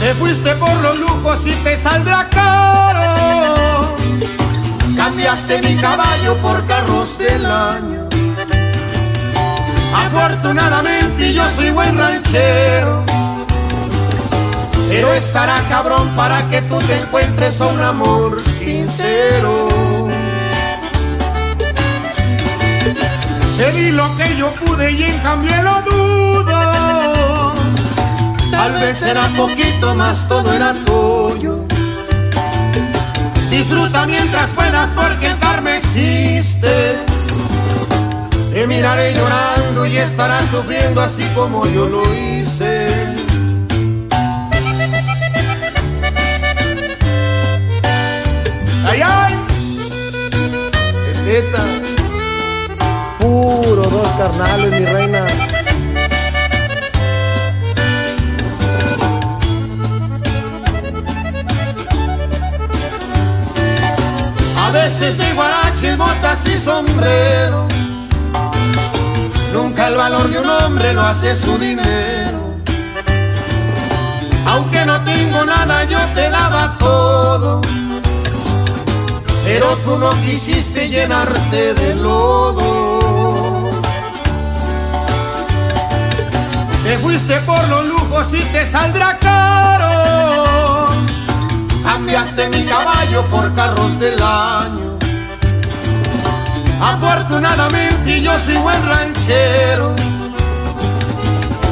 Te 0.00 0.14
fuiste 0.14 0.54
por 0.54 0.72
los 0.80 0.96
lujos 0.96 1.44
y 1.44 1.50
te 1.64 1.76
saldrá 1.76 2.28
caro. 2.30 3.96
Cambiaste 4.96 5.60
mi 5.62 5.74
caballo 5.74 6.36
por 6.36 6.64
carros 6.66 7.18
del 7.18 7.44
año. 7.46 8.08
Afortunadamente 9.92 11.34
yo 11.34 11.42
soy 11.56 11.70
buen 11.70 11.98
ranchero. 11.98 13.04
Pero 14.88 15.12
estará 15.14 15.56
cabrón 15.68 16.08
para 16.14 16.48
que 16.48 16.62
tú 16.62 16.78
te 16.78 16.94
encuentres 17.00 17.60
a 17.60 17.66
un 17.66 17.80
amor 17.80 18.40
sincero. 18.60 19.81
Te 23.62 23.70
di 23.70 23.92
lo 23.92 24.16
que 24.16 24.36
yo 24.36 24.50
pude 24.54 24.90
y 24.90 25.04
en 25.04 25.18
cambio 25.20 25.54
lo 25.62 25.82
dudo. 25.82 27.54
Tal 28.50 28.72
vez 28.72 29.00
era 29.02 29.28
poquito 29.36 29.94
más, 29.94 30.26
todo 30.26 30.52
era 30.52 30.74
tuyo. 30.84 31.64
Disfruta 33.50 34.04
mientras 34.04 34.50
puedas 34.50 34.90
porque 34.90 35.28
el 35.28 35.76
existe. 35.76 36.96
Te 38.52 38.66
miraré 38.66 39.14
llorando 39.14 39.86
y 39.86 39.96
estarás 39.96 40.44
sufriendo 40.50 41.00
así 41.00 41.22
como 41.32 41.64
yo 41.68 41.86
lo 41.86 42.02
hice. 42.14 42.88
¡Ay, 48.84 49.02
ay! 49.02 49.36
Neta. 51.24 51.91
Puro 53.22 53.82
dos 53.82 54.08
carnales, 54.18 54.80
mi 54.80 54.84
reina. 54.84 55.24
A 64.58 64.70
veces 64.72 65.18
de 65.18 65.32
guaraches, 65.34 65.96
botas 65.96 66.48
y 66.48 66.58
sombrero. 66.58 67.68
Nunca 69.54 69.86
el 69.86 69.94
valor 69.94 70.28
de 70.28 70.40
un 70.40 70.50
hombre 70.50 70.92
lo 70.92 71.02
hace 71.02 71.36
su 71.36 71.56
dinero. 71.58 72.56
Aunque 74.46 74.84
no 74.84 75.00
tengo 75.04 75.44
nada, 75.44 75.84
yo 75.84 76.00
te 76.16 76.28
daba 76.28 76.76
todo. 76.76 77.60
Pero 79.44 79.76
tú 79.84 79.96
no 79.96 80.10
quisiste 80.22 80.88
llenarte 80.88 81.74
de 81.74 81.94
lodo. 81.94 83.01
Te 86.84 86.98
fuiste 86.98 87.38
por 87.42 87.68
los 87.68 87.86
lujos 87.86 88.34
y 88.34 88.42
te 88.42 88.66
saldrá 88.66 89.16
caro. 89.18 90.88
Cambiaste 91.84 92.48
mi 92.48 92.64
caballo 92.64 93.24
por 93.26 93.54
carros 93.54 93.98
del 94.00 94.20
año. 94.20 94.98
Afortunadamente 96.80 98.20
yo 98.20 98.32
soy 98.40 98.56
buen 98.56 98.84
ranchero. 98.88 99.94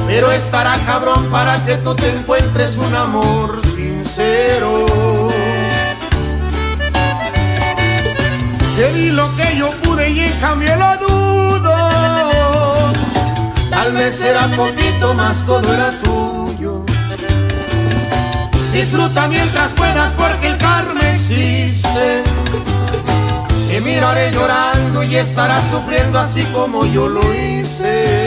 Pero 0.07 0.31
estará 0.31 0.75
cabrón 0.87 1.29
para 1.31 1.57
que 1.65 1.75
tú 1.77 1.95
te 1.97 2.09
encuentres 2.15 2.77
un 2.77 2.95
amor 2.95 3.61
sincero. 3.75 4.87
Te 8.77 8.93
di 8.93 9.11
lo 9.11 9.29
que 9.37 9.57
yo 9.57 9.71
pude 9.83 10.09
y 10.11 10.21
en 10.21 10.41
cambio 10.41 10.77
lo 10.77 10.97
dudo 10.99 11.21
tal 13.83 13.93
vez 13.95 14.20
era 14.20 14.47
poquito 14.49 15.14
más, 15.14 15.47
todo 15.47 15.72
era 15.72 15.91
tuyo. 16.03 16.85
Disfruta 18.74 19.26
mientras 19.26 19.72
puedas 19.72 20.12
porque 20.12 20.49
el 20.49 20.59
karma 20.59 21.01
existe. 21.12 22.22
Te 23.68 23.81
miraré 23.81 24.33
llorando 24.33 25.03
y 25.03 25.16
estarás 25.16 25.64
sufriendo 25.70 26.18
así 26.18 26.43
como 26.53 26.85
yo 26.85 27.09
lo 27.09 27.22
hice. 27.33 28.20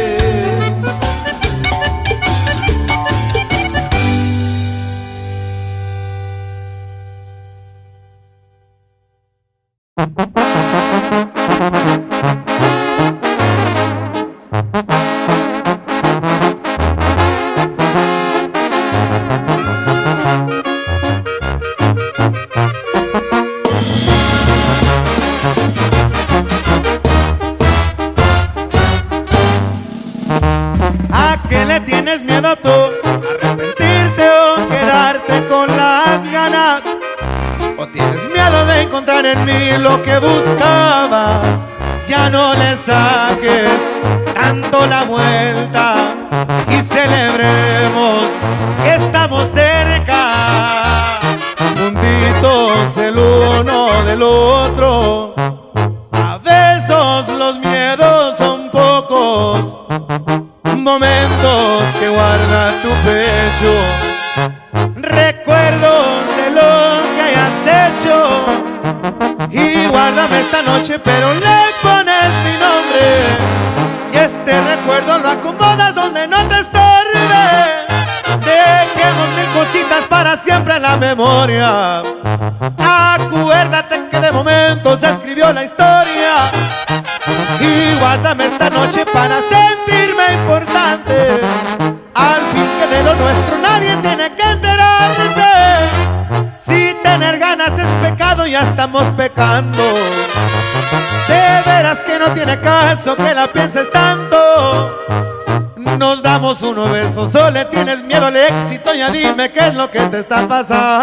te 110.14 110.20
está 110.20 110.48
pasando? 110.48 111.03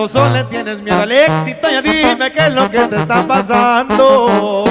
oso 0.00 0.30
le 0.30 0.44
tienes 0.44 0.80
miedo 0.80 1.00
al 1.00 1.12
éxito, 1.12 1.68
ya 1.70 1.82
dime 1.82 2.32
qué 2.32 2.46
es 2.46 2.54
lo 2.54 2.70
que 2.70 2.78
te 2.86 2.96
está 3.00 3.26
pasando. 3.26 4.64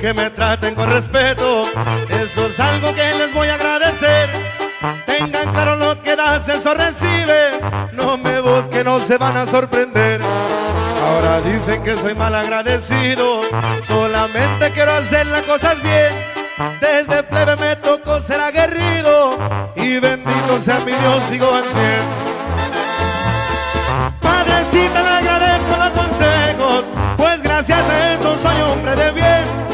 que 0.00 0.14
me 0.14 0.30
traten 0.30 0.74
con 0.74 0.90
respeto, 0.90 1.64
eso 2.08 2.46
es 2.46 2.58
algo 2.58 2.94
que 2.94 3.14
les 3.18 3.34
voy 3.34 3.48
a 3.48 3.54
agradecer. 3.54 4.30
Tengan 5.04 5.52
claro 5.52 5.76
lo 5.76 6.00
que 6.00 6.16
das, 6.16 6.48
eso 6.48 6.72
recibes. 6.72 7.60
No 7.92 8.16
me 8.16 8.40
busquen, 8.40 8.84
no 8.84 8.98
se 8.98 9.18
van 9.18 9.36
a 9.36 9.46
sorprender. 9.46 10.22
Ahora 11.04 11.42
dicen 11.42 11.82
que 11.82 11.96
soy 11.96 12.14
mal 12.14 12.34
agradecido, 12.34 13.42
solamente 13.86 14.70
quiero 14.72 14.92
hacer 14.92 15.26
las 15.26 15.42
cosas 15.42 15.82
bien. 15.82 16.14
Desde 16.80 17.22
plebe 17.22 17.56
me 17.56 17.76
tocó 17.76 18.22
ser 18.22 18.40
aguerrido 18.40 19.38
y 19.76 19.98
bendito 19.98 20.60
sea 20.64 20.78
mi 20.80 20.92
Dios, 20.92 21.22
sigo 21.30 21.54
al 21.54 21.64
cien. 21.64 22.02
Padrecita, 24.20 25.02
le 25.02 25.08
agradezco 25.08 25.76
los 25.76 25.90
consejos, 25.90 26.84
pues 27.18 27.42
gracias 27.42 27.80
a 27.80 28.14
eso 28.14 28.38
soy 28.42 28.60
hombre 28.62 28.94
de 28.96 29.12
bien. 29.12 29.69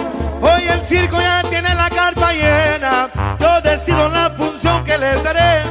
Yo 3.41 3.61
decido 3.62 4.09
la 4.09 4.30
función 4.30 4.84
que 4.84 4.99
le 4.99 5.22
daré. 5.22 5.66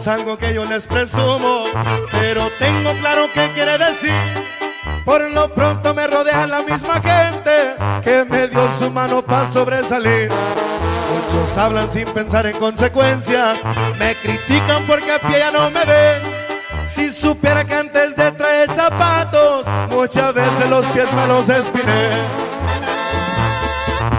es 0.00 0.08
algo 0.08 0.38
que 0.38 0.54
yo 0.54 0.64
les 0.64 0.86
presumo, 0.86 1.64
pero 2.10 2.50
tengo 2.58 2.92
claro 3.00 3.26
qué 3.34 3.50
quiere 3.52 3.76
decir. 3.76 4.14
Por 5.04 5.30
lo 5.30 5.54
pronto 5.54 5.92
me 5.92 6.06
rodea 6.06 6.46
la 6.46 6.62
misma 6.62 7.02
gente 7.02 7.74
que 8.02 8.24
me 8.24 8.48
dio 8.48 8.66
su 8.78 8.90
mano 8.90 9.20
para 9.20 9.50
sobresalir. 9.50 10.30
Muchos 10.30 11.58
hablan 11.58 11.90
sin 11.90 12.06
pensar 12.06 12.46
en 12.46 12.56
consecuencias, 12.56 13.58
me 13.98 14.14
critican 14.16 14.86
porque 14.86 15.12
a 15.12 15.18
pie 15.18 15.38
ya 15.38 15.50
no 15.50 15.70
me 15.70 15.84
ven. 15.84 16.22
Si 16.86 17.12
supiera 17.12 17.62
que 17.66 17.74
antes 17.74 18.16
de 18.16 18.32
traer 18.32 18.72
zapatos, 18.72 19.66
muchas 19.90 20.32
veces 20.32 20.70
los 20.70 20.86
pies 20.86 21.12
me 21.12 21.26
los 21.26 21.46
espiné. 21.46 22.08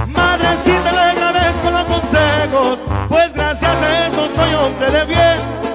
Madrecita, 0.05 0.91
le 0.91 0.99
agradezco 0.99 1.71
los 1.71 1.85
consejos, 1.85 2.79
pues 3.09 3.33
gracias 3.33 3.81
a 3.81 4.07
eso 4.07 4.29
soy 4.35 4.53
hombre 4.53 4.91
de 4.91 5.05
bien. 5.05 5.70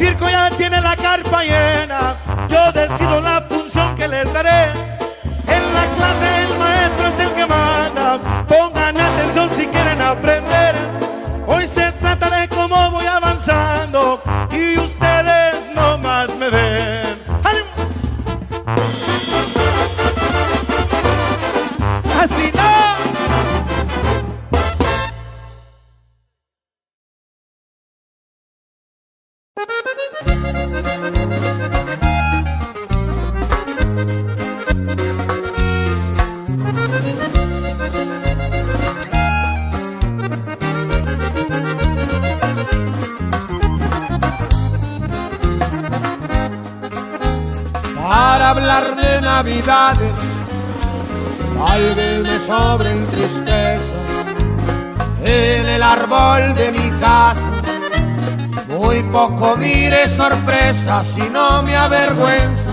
Circo 0.00 0.30
ya 0.30 0.48
tiene 0.56 0.80
la 0.80 0.96
carpa 0.96 1.42
llena, 1.42 2.16
yo 2.48 2.72
decido 2.72 3.20
la 3.20 3.42
función 3.42 3.94
que 3.96 4.08
les 4.08 4.32
daré. 4.32 4.72
En 5.46 5.74
la 5.74 5.84
clase 5.94 6.44
el 6.44 6.58
maestro 6.58 7.06
es 7.08 7.20
el 7.20 7.34
que 7.34 7.46
manda, 7.46 8.18
pongan 8.48 8.98
atención 8.98 9.50
si 9.54 9.66
quieren 9.66 10.00
aprender. 10.00 10.69
Hablar 48.50 48.96
de 48.96 49.20
navidades, 49.20 50.18
tal 51.56 51.94
vez 51.94 52.22
me 52.22 52.38
sobren 52.40 53.06
tristezas. 53.06 53.92
En 55.22 55.68
el 55.68 55.82
árbol 55.82 56.54
de 56.56 56.72
mi 56.72 56.90
casa, 56.98 57.50
muy 58.68 59.04
poco 59.04 59.56
mire 59.56 60.08
sorpresas 60.08 61.16
y 61.18 61.30
no 61.30 61.62
me 61.62 61.76
avergüenza. 61.76 62.70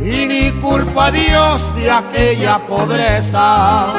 Y 0.00 0.26
ni 0.26 0.50
culpo 0.60 1.00
a 1.00 1.12
Dios 1.12 1.72
de 1.76 1.88
aquella 1.88 2.58
pobreza. 2.66 3.94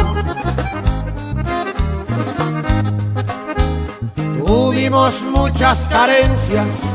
Tuvimos 4.36 5.24
muchas 5.24 5.88
carencias 5.88 6.88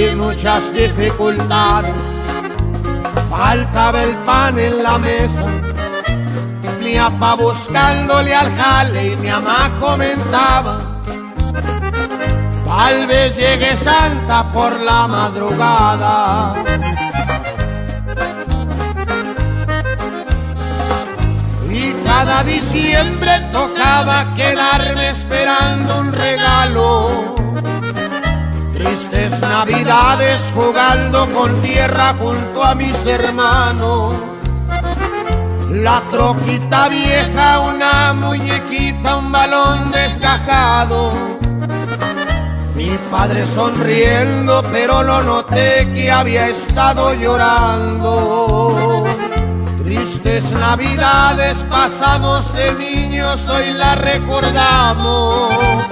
y 0.00 0.14
muchas 0.16 0.72
dificultades. 0.72 1.92
Faltaba 3.28 4.02
el 4.02 4.16
pan 4.18 4.58
en 4.58 4.82
la 4.82 4.98
mesa, 4.98 5.44
mi 6.82 6.96
papá 6.96 7.34
buscándole 7.34 8.34
al 8.34 8.56
jale 8.56 9.12
y 9.12 9.16
mi 9.16 9.28
mamá 9.28 9.70
comentaba. 9.78 10.78
Tal 12.64 13.06
vez 13.06 13.36
llegue 13.36 13.76
Santa 13.76 14.50
por 14.52 14.80
la 14.80 15.06
madrugada. 15.06 16.54
Y 21.70 21.92
cada 22.04 22.42
diciembre 22.44 23.40
tocaba 23.52 24.34
quedarme 24.34 25.10
esperando 25.10 25.98
un 25.98 26.12
regalo. 26.12 27.29
Tristes 28.82 29.38
navidades 29.40 30.50
jugando 30.54 31.26
con 31.34 31.54
tierra 31.60 32.14
junto 32.18 32.64
a 32.64 32.74
mis 32.74 33.04
hermanos. 33.04 34.16
La 35.68 36.02
troquita 36.10 36.88
vieja, 36.88 37.60
una 37.60 38.14
muñequita, 38.14 39.16
un 39.18 39.30
balón 39.30 39.90
desgajado. 39.90 41.12
Mi 42.74 42.96
padre 43.10 43.46
sonriendo, 43.46 44.62
pero 44.72 45.02
lo 45.02 45.22
noté 45.24 45.86
que 45.92 46.10
había 46.10 46.48
estado 46.48 47.12
llorando. 47.12 49.04
Tristes 49.84 50.52
navidades 50.52 51.66
pasamos 51.68 52.54
de 52.54 52.72
niños, 52.72 53.46
hoy 53.50 53.74
la 53.74 53.94
recordamos. 53.94 55.89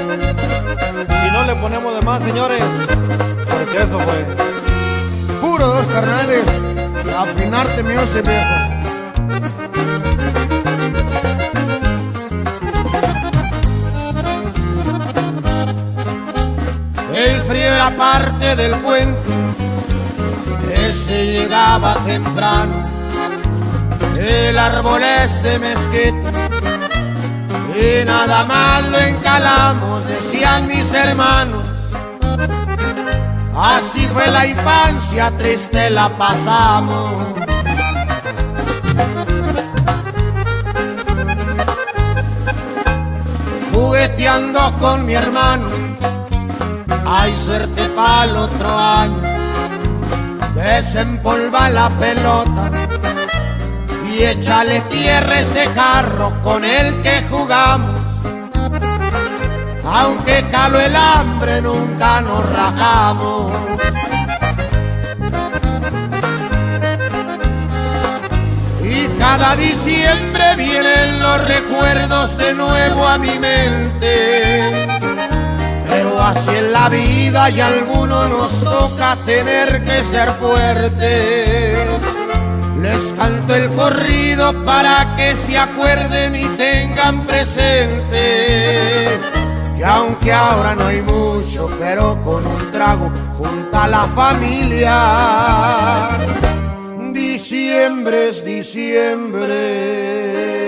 Y 0.00 1.30
no 1.32 1.44
le 1.44 1.54
ponemos 1.56 1.94
de 1.94 2.02
más, 2.02 2.22
señores. 2.22 2.62
Porque 3.50 3.76
eso 3.78 3.98
fue. 3.98 4.26
Puro 5.40 5.66
dos 5.66 5.86
carnales, 5.86 6.44
afinarte 7.18 7.82
mío 7.82 8.00
ese 8.02 8.22
viejo. 8.22 8.70
El 17.14 17.42
frío 17.42 17.74
era 17.74 17.90
parte 17.96 18.56
del 18.56 18.72
cuento, 18.80 19.30
ese 20.88 21.26
llegaba 21.26 21.94
temprano. 22.06 22.82
El 24.18 24.58
árbol 24.58 25.02
es 25.02 25.42
de 25.42 25.58
mezquite 25.58 26.29
y 27.80 28.04
nada 28.04 28.44
más 28.44 28.88
lo 28.88 28.98
encalamos, 28.98 30.06
decían 30.06 30.66
mis 30.66 30.92
hermanos. 30.92 31.66
Así 33.54 34.06
fue 34.06 34.26
la 34.28 34.46
infancia, 34.46 35.30
triste 35.36 35.90
la 35.90 36.08
pasamos. 36.10 37.10
Jugueteando 43.72 44.76
con 44.78 45.06
mi 45.06 45.14
hermano, 45.14 45.68
hay 47.06 47.36
suerte 47.36 47.88
para 47.96 48.24
el 48.24 48.36
otro 48.36 48.78
año. 48.78 49.22
Desempolva 50.54 51.70
la 51.70 51.88
pelota 51.90 52.89
y 54.12 54.24
échale 54.24 54.80
tierra 54.82 55.40
ese 55.40 55.66
jarro 55.68 56.32
con 56.42 56.64
el 56.64 57.00
que 57.02 57.24
jugamos. 57.30 57.98
Aunque 59.84 60.44
caló 60.50 60.80
el 60.80 60.94
hambre, 60.94 61.60
nunca 61.62 62.20
nos 62.20 62.48
rajamos. 62.50 63.52
Y 68.82 69.06
cada 69.18 69.56
diciembre 69.56 70.56
vienen 70.56 71.20
los 71.20 71.48
recuerdos 71.48 72.36
de 72.36 72.54
nuevo 72.54 73.06
a 73.06 73.18
mi 73.18 73.38
mente. 73.38 74.88
Pero 75.88 76.20
así 76.20 76.50
en 76.50 76.72
la 76.72 76.88
vida 76.88 77.50
y 77.50 77.60
a 77.60 77.66
algunos 77.66 78.30
nos 78.30 78.64
toca 78.64 79.16
tener 79.26 79.84
que 79.84 80.04
ser 80.04 80.30
fuertes. 80.32 81.89
Les 82.78 83.12
canto 83.12 83.54
el 83.54 83.68
corrido 83.70 84.64
para 84.64 85.14
que 85.16 85.36
se 85.36 85.58
acuerden 85.58 86.36
y 86.36 86.44
tengan 86.56 87.26
presente 87.26 89.20
que 89.80 89.86
aunque 89.86 90.30
ahora 90.30 90.74
no 90.74 90.86
hay 90.86 91.00
mucho, 91.00 91.70
pero 91.78 92.22
con 92.22 92.46
un 92.46 92.70
trago 92.70 93.10
junta 93.38 93.88
la 93.88 94.04
familia. 94.08 96.10
Diciembre 97.12 98.28
es 98.28 98.44
diciembre. 98.44 100.59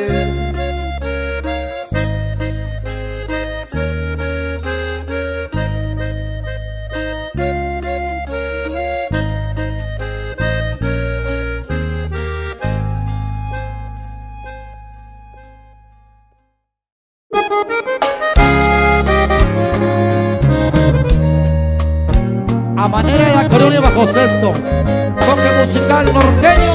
Manera 22.93 23.25
de 23.25 23.47
acordeón 23.47 23.73
y 23.73 23.79
bajo 23.79 24.07
sexto, 24.07 24.53
toque 24.53 25.51
musical 25.59 26.05
norteño. 26.13 26.75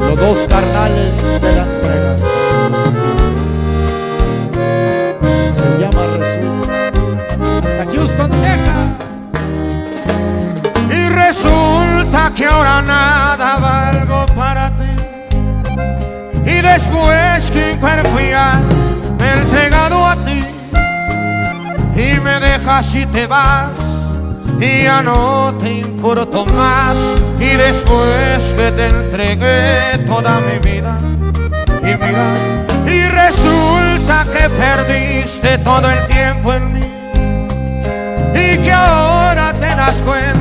Los 0.00 0.18
dos 0.18 0.38
carnales 0.48 1.22
de 1.22 1.52
la 1.52 1.64
entrega. 1.64 2.16
Se 5.54 5.68
llama 5.78 6.02
Resulta. 6.16 6.88
Hasta 7.58 7.84
Houston, 7.92 8.30
Texas. 8.30 8.88
Y 10.90 11.08
resulta 11.10 12.32
que 12.34 12.46
ahora 12.46 12.80
nada 12.80 13.56
valgo 13.58 14.24
para 14.34 14.70
ti. 14.70 14.94
después 16.62 17.50
que 17.50 17.78
ya 18.30 18.62
me 19.18 19.26
he 19.26 19.32
entregado 19.40 20.06
a 20.06 20.16
ti 20.16 20.42
y 21.94 22.20
me 22.20 22.40
dejas 22.40 22.94
y 22.94 23.04
te 23.06 23.26
vas 23.26 23.85
y 24.60 24.84
ya 24.84 25.02
no 25.02 25.54
te 25.60 25.72
importo 25.72 26.46
más. 26.46 26.98
Y 27.38 27.56
después 27.56 28.54
que 28.56 28.72
te 28.72 28.86
entregué 28.86 29.98
toda 30.06 30.40
mi 30.40 30.58
vida 30.70 30.98
y 31.82 31.96
mira 32.04 32.56
y 32.86 33.02
resulta 33.08 34.24
que 34.32 34.48
perdiste 34.48 35.58
todo 35.58 35.90
el 35.90 36.06
tiempo 36.06 36.52
en 36.52 36.72
mí. 36.72 36.80
Y 38.34 38.58
que 38.58 38.72
ahora 38.72 39.52
te 39.52 39.66
das 39.66 39.96
cuenta 40.04 40.40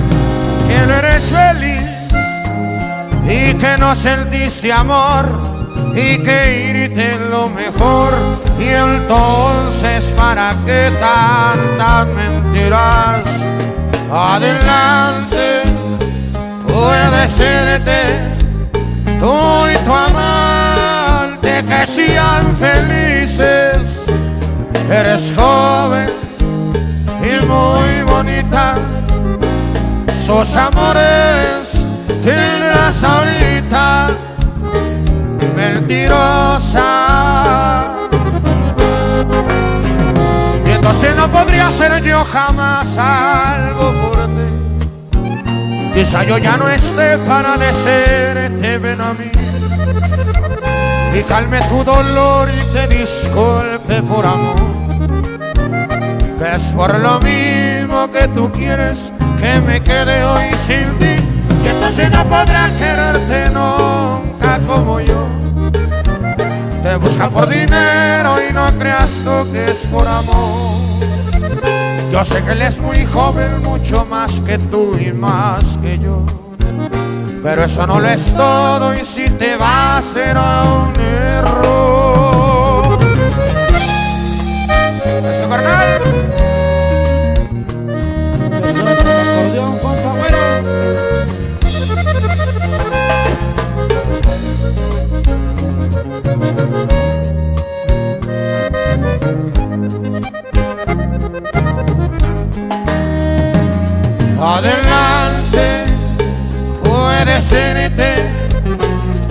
que 0.67 0.87
no 0.87 0.93
eres 0.93 1.23
feliz 1.25 1.81
y 3.27 3.53
que 3.55 3.77
no 3.79 3.95
sentiste 3.95 4.71
amor 4.71 5.25
y 5.93 6.19
que 6.19 6.71
irte 6.71 7.17
lo 7.19 7.49
mejor. 7.49 8.13
Y 8.59 8.67
entonces 8.67 10.13
para 10.15 10.55
qué 10.65 10.91
tantas 10.99 12.07
mentiras 12.07 13.23
adelante 14.15 15.63
puede 16.65 17.27
serte 17.27 18.01
tú 19.19 19.67
y 19.67 19.77
tu 19.85 19.93
amante 19.93 21.63
que 21.67 21.85
sean 21.85 22.55
felices 22.55 24.05
eres 24.89 25.33
joven 25.35 26.09
y 27.21 27.45
muy 27.45 28.03
bonita 28.07 28.75
sus 30.25 30.55
amores 30.55 31.85
tendrás 32.23 33.03
ahorita 33.03 34.09
mentirosa. 35.55 37.14
Entonces 40.95 41.17
no 41.17 41.29
podría 41.29 41.69
ser 41.71 42.01
yo 42.03 42.23
jamás 42.23 42.97
algo 42.97 43.91
por 44.01 44.27
ti. 44.27 45.91
Quizá 45.93 46.23
yo 46.23 46.37
ya 46.37 46.55
no 46.55 46.69
esté 46.69 47.17
para 47.27 47.57
decirte 47.57 48.77
ven 48.77 49.01
a 49.01 49.11
mí. 49.11 49.29
Y 51.13 51.23
calme 51.23 51.59
tu 51.67 51.83
dolor 51.83 52.47
y 52.49 52.73
te 52.73 52.87
disculpe 52.87 54.01
por 54.03 54.25
amor. 54.25 54.55
Que 56.39 56.55
es 56.55 56.63
por 56.71 56.97
lo 56.97 57.19
mismo 57.19 58.09
que 58.09 58.29
tú 58.29 58.49
quieres 58.53 59.11
que 59.37 59.61
me 59.63 59.83
quede 59.83 60.23
hoy 60.23 60.53
sin 60.53 60.97
ti. 60.99 61.21
Y 61.61 61.67
entonces 61.67 62.09
no 62.09 62.23
podrá 62.23 62.69
quererte 62.79 63.49
nunca 63.49 64.59
como 64.65 65.01
yo 65.01 65.34
te 66.85 66.95
busca 66.97 67.27
por 67.29 67.49
dinero 67.49 68.35
y 68.47 68.53
no 68.53 68.67
creas 68.77 69.09
tú 69.23 69.51
que 69.51 69.65
es 69.65 69.79
por 69.91 70.07
amor. 70.07 70.75
Yo 72.11 72.23
sé 72.23 72.43
que 72.43 72.51
él 72.51 72.61
es 72.61 72.79
muy 72.79 73.03
joven, 73.07 73.63
mucho 73.63 74.05
más 74.05 74.39
que 74.41 74.59
tú 74.59 74.95
y 74.95 75.11
más 75.11 75.79
que 75.81 75.97
yo. 75.97 76.23
Pero 77.41 77.63
eso 77.63 77.87
no 77.87 77.99
lo 77.99 78.07
es 78.07 78.23
todo 78.35 78.93
y 78.93 79.03
si 79.03 79.25
te 79.25 79.55
va 79.55 79.97
a 79.97 80.01
ser 80.03 80.37
un 80.37 80.93
error. 81.01 81.94
Serte 107.45 108.15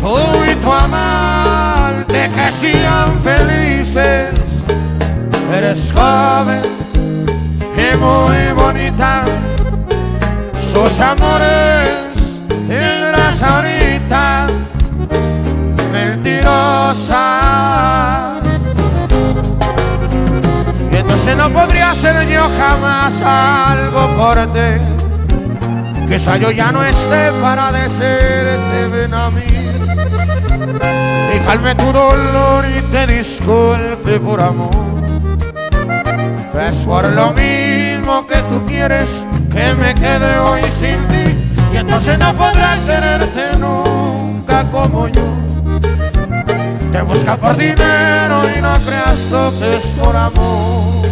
tú 0.00 0.16
y 0.50 0.54
tu 0.56 0.72
amante 0.72 2.30
que 2.34 2.52
sean 2.52 3.18
felices. 3.20 4.30
Eres 5.52 5.92
joven 5.92 6.62
y 7.76 7.96
muy 7.96 8.52
bonita, 8.56 9.24
sus 10.72 11.00
amores 11.00 11.88
tendrás 12.68 13.42
ahorita, 13.42 14.46
mentirosa. 15.92 17.24
Y 20.92 20.96
entonces 20.96 21.36
no 21.36 21.50
podría 21.50 21.94
ser 21.94 22.28
yo 22.28 22.48
jamás 22.58 23.22
algo 23.22 24.16
por 24.16 24.36
ti. 24.52 24.93
Quizá 26.08 26.36
yo 26.36 26.50
ya 26.50 26.70
no 26.70 26.84
esté 26.84 27.32
para 27.42 27.72
decirte 27.72 28.86
ven 28.90 29.14
a 29.14 29.30
mí. 29.30 29.42
Y 31.34 31.38
calme 31.40 31.74
tu 31.74 31.92
dolor 31.92 32.64
y 32.66 32.80
te 32.92 33.06
disculpe 33.06 34.20
por 34.20 34.40
amor. 34.40 34.70
Es 36.68 36.84
por 36.84 37.08
lo 37.12 37.32
mismo 37.32 38.26
que 38.26 38.36
tú 38.36 38.64
quieres 38.66 39.24
que 39.52 39.74
me 39.74 39.94
quede 39.94 40.38
hoy 40.38 40.62
sin 40.78 41.06
ti. 41.08 41.24
Y 41.72 41.76
entonces 41.78 42.18
no 42.18 42.32
podrás 42.34 42.78
tenerte 42.86 43.58
nunca 43.58 44.62
como 44.70 45.08
yo. 45.08 45.22
Te 46.92 47.02
busca 47.02 47.36
por 47.36 47.56
dinero 47.56 48.42
y 48.56 48.60
no 48.60 48.72
creas 48.86 49.18
tú 49.28 49.58
que 49.58 49.76
es 49.76 49.86
por 50.00 50.16
amor. 50.16 51.03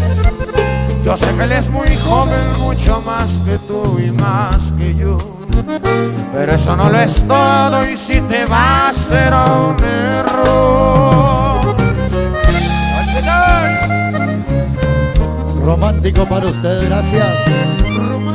Yo 1.05 1.17
sé 1.17 1.27
que 1.37 1.43
él 1.43 1.53
es 1.53 1.69
muy 1.69 1.97
joven, 1.97 2.61
mucho 2.61 3.03
más 3.03 3.31
que 3.45 3.59
tú 3.59 3.99
y 3.99 4.11
más 4.13 4.73
que 4.79 4.95
yo. 4.95 5.19
Pero 6.33 6.53
eso 6.53 6.77
no 6.77 6.91
lo 6.91 6.99
es 6.99 7.27
todo 7.27 7.89
y 7.89 7.97
si 7.97 8.21
te 8.23 8.47
va 8.47 8.89
a 8.89 8.93
ser 8.93 9.33
un 9.35 9.77
error. 9.85 11.77
Romántico 15.65 16.29
para 16.29 16.47
usted, 16.47 16.89
gracias. 16.89 18.32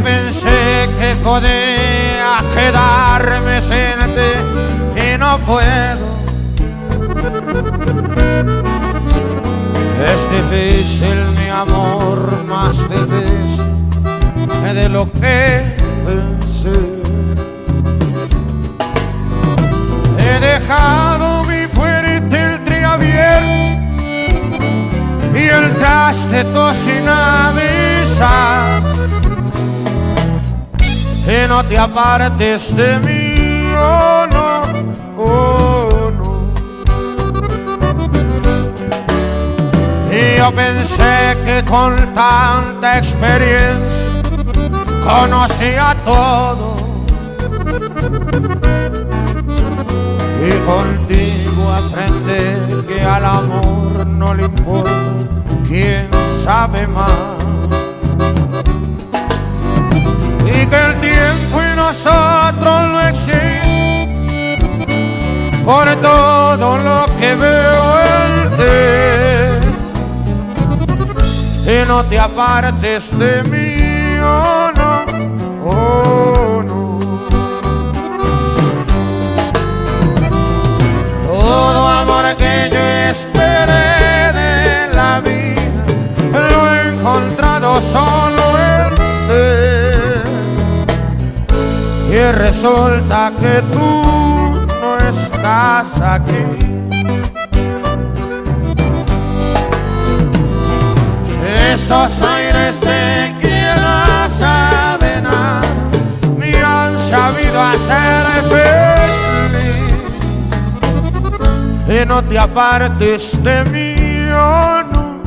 Pensé 0.00 0.88
que 0.98 1.14
podía 1.22 2.40
quedarme 2.54 3.60
sin 3.60 3.98
ti 4.14 4.32
y 5.00 5.18
no 5.18 5.38
puedo. 5.38 6.06
Es 10.12 10.20
difícil 10.30 11.18
mi 11.38 11.48
amor, 11.48 12.44
más 12.48 12.78
difícil 12.88 13.66
de 14.74 14.88
lo 14.88 15.10
que 15.12 15.62
pensé. 16.06 16.72
He 20.18 20.40
dejado 20.40 21.44
mi 21.44 21.66
puerta 21.68 22.54
entreabierta 22.54 23.46
y 25.34 25.48
el 25.48 25.72
traste 25.74 26.44
sin 26.74 27.08
avisar. 27.08 28.85
Y 31.28 31.48
no 31.48 31.64
te 31.64 31.76
apartes 31.76 32.76
de 32.76 32.98
mí, 33.00 33.74
oh 33.76 34.26
no, 34.30 34.62
oh 35.18 36.10
no. 36.16 36.52
Y 40.12 40.38
yo 40.38 40.52
pensé 40.52 41.36
que 41.44 41.64
con 41.68 41.96
tanta 42.14 42.98
experiencia 42.98 44.06
conocía 45.04 45.96
todo. 46.04 46.76
Y 50.46 50.50
contigo 50.64 51.72
aprendí 51.72 52.86
que 52.86 53.02
al 53.02 53.24
amor 53.24 54.06
no 54.06 54.32
le 54.32 54.44
importa 54.44 54.92
quién 55.66 56.08
sabe 56.44 56.86
más. 56.86 57.55
Y 60.66 60.68
que 60.68 60.76
el 60.76 60.94
tiempo 61.00 61.62
y 61.62 61.76
nosotros 61.76 62.88
no 62.88 63.00
existe 63.08 64.58
por 65.64 65.84
todo 65.96 66.78
lo 66.78 67.06
que 67.18 67.34
veo 67.34 68.00
en 68.00 68.50
ti. 71.64 71.86
no 71.88 72.04
te 72.04 72.18
apartes 72.18 73.16
de 73.18 73.42
mí, 73.44 73.76
oh 74.22 74.70
no, 74.76 75.04
oh 75.64 76.62
no. 76.62 76.98
Todo 81.26 81.88
amor 81.88 82.24
que 82.36 82.70
yo 82.72 82.84
esperé 83.10 84.32
de 84.40 84.94
la 84.94 85.20
vida 85.20 86.40
lo 86.50 86.60
he 86.72 86.88
encontrado 86.88 87.80
solo 87.80 88.35
resulta 92.32 93.32
que 93.40 93.62
tú 93.72 94.02
no 94.80 94.98
estás 95.08 96.00
aquí. 96.00 96.46
Esos 101.72 102.22
aires 102.22 102.80
de 102.80 103.34
quien 103.40 103.80
no 103.80 104.28
sabe 104.38 105.20
nada 105.20 105.62
me 106.38 106.58
han 106.58 106.98
sabido 106.98 107.60
hacer 107.60 108.26
feliz. 108.50 109.16
Y 111.88 112.06
no 112.06 112.22
te 112.24 112.38
apartes 112.38 113.42
de 113.42 113.64
mí, 113.66 113.94
oh 114.32 114.82
no, 114.92 115.22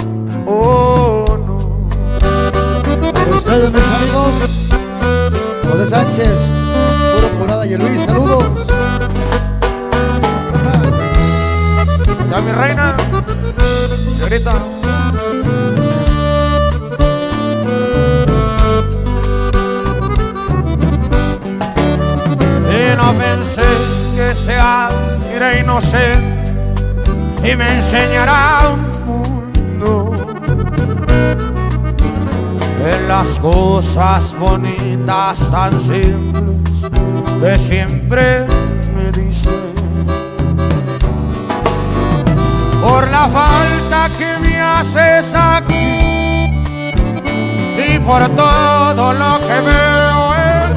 oh 0.45 1.25
no. 1.45 1.57
Ustedes, 3.35 3.71
mis 3.71 3.83
amigos, 3.83 4.33
José 5.71 5.89
Sánchez, 5.89 6.58
Y 7.39 7.77
Luis, 7.77 8.01
saludos. 8.03 8.67
Ya 12.29 12.41
mi 12.41 12.51
reina, 12.51 12.97
señorita. 14.17 14.51
Y 22.67 22.97
no 22.97 23.13
pensé 23.13 23.61
que 24.15 24.35
sea 24.35 24.89
iré 25.33 25.59
inocente 25.61 27.49
y 27.49 27.55
me 27.55 27.75
enseñará 27.75 28.73
un 28.73 28.81
mundo 29.05 30.11
de 32.83 33.07
las 33.07 33.39
cosas 33.39 34.35
bonitas 34.37 35.49
tan 35.49 35.79
simples 35.79 36.48
que 37.41 37.57
siempre 37.57 38.45
me 38.95 39.11
dice 39.11 39.49
por 42.81 43.07
la 43.09 43.27
falta 43.27 44.09
que 44.17 44.37
me 44.41 44.59
haces 44.59 45.33
aquí 45.33 46.51
y 47.87 47.99
por 47.99 48.27
todo 48.29 49.13
lo 49.13 49.39
que 49.39 49.61
veo 49.61 50.33
en 50.35 50.73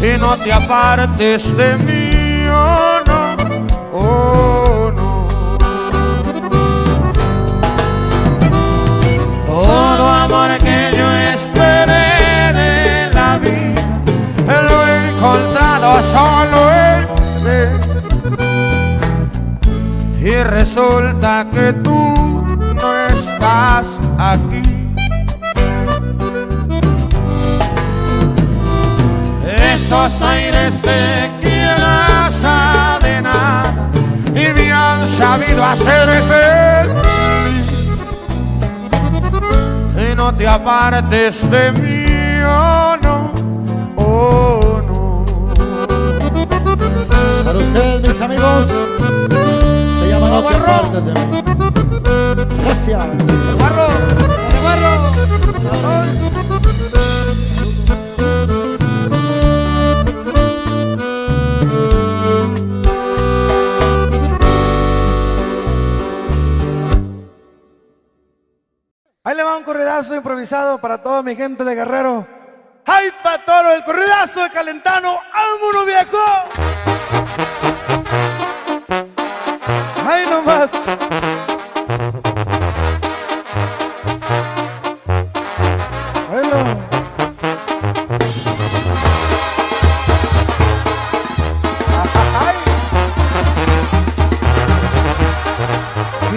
ti. 0.00 0.06
Y 0.06 0.18
no 0.20 0.36
te 0.36 0.52
apartes 0.52 1.56
de 1.56 1.76
mí, 1.78 2.46
oh 2.48 3.00
no, 3.06 3.36
oh 3.92 4.92
no. 4.94 5.26
Todo 9.46 10.08
amor 10.10 10.58
que 10.58 10.85
solo 16.02 16.72
en 16.72 17.06
ti. 17.42 17.60
Y 20.26 20.42
resulta 20.42 21.46
que 21.52 21.72
tú 21.74 22.14
no 22.74 23.06
estás 23.10 24.00
aquí. 24.18 24.62
Esos 29.72 30.22
aires 30.22 30.82
de 30.82 31.30
quien 31.42 31.78
sabe 32.40 33.22
nada 33.22 33.72
y 34.34 34.52
me 34.52 34.72
han 34.72 35.06
sabido 35.06 35.64
hacer 35.64 36.08
feliz. 36.32 37.66
Y 40.10 40.14
no 40.14 40.34
te 40.34 40.48
apartes 40.48 41.48
de 41.50 41.72
mí, 41.72 42.42
oh 42.44 42.85
ustedes, 47.96 48.14
mis 48.14 48.20
amigos, 48.20 48.68
se 49.98 50.08
llama 50.08 50.28
No 50.28 50.42
te 50.42 50.56
apartes 50.56 51.04
de 51.04 51.12
mí. 51.12 51.42
Gracias. 52.64 53.06
Barro, 53.58 53.86
Ahí 69.24 69.34
le 69.34 69.42
va 69.42 69.56
un 69.56 69.64
corridazo 69.64 70.14
improvisado 70.14 70.78
para 70.78 71.02
toda 71.02 71.20
mi 71.24 71.34
gente 71.34 71.64
de 71.64 71.74
Guerrero. 71.74 72.24
¡Ay, 72.86 73.08
patoro! 73.24 73.72
El 73.72 73.84
corridazo 73.84 74.42
de 74.44 74.50
Calentano. 74.50 75.18
¡Vámonos, 75.34 75.84
viejo! 75.84 77.75
Ay. 80.66 80.82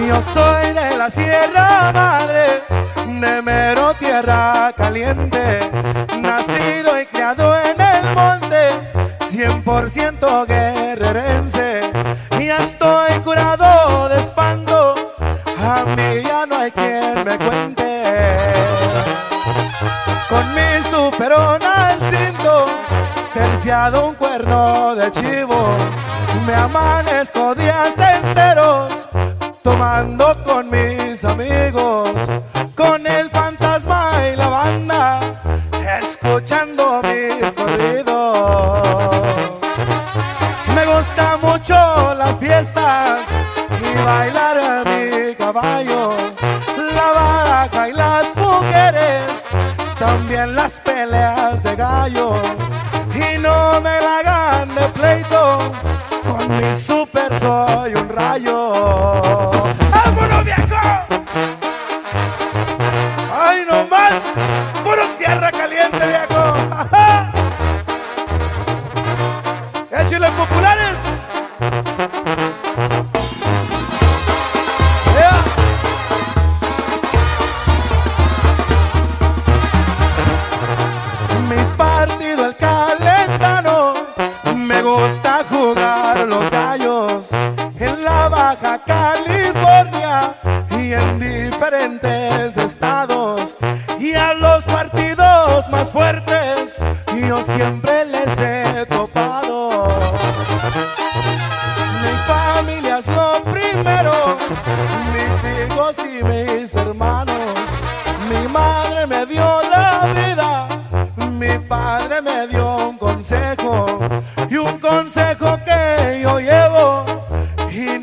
Yo 0.08 0.22
soy 0.22 0.72
de 0.72 0.96
la 0.96 1.10
Sierra 1.10 1.92
Madre, 1.92 2.62
de 3.06 3.42
mero 3.42 3.94
tierra 3.94 4.72
caliente, 4.76 5.59
chivo, 25.10 25.76
me 26.46 26.54
amanezco 26.54 27.09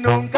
nunca 0.07 0.36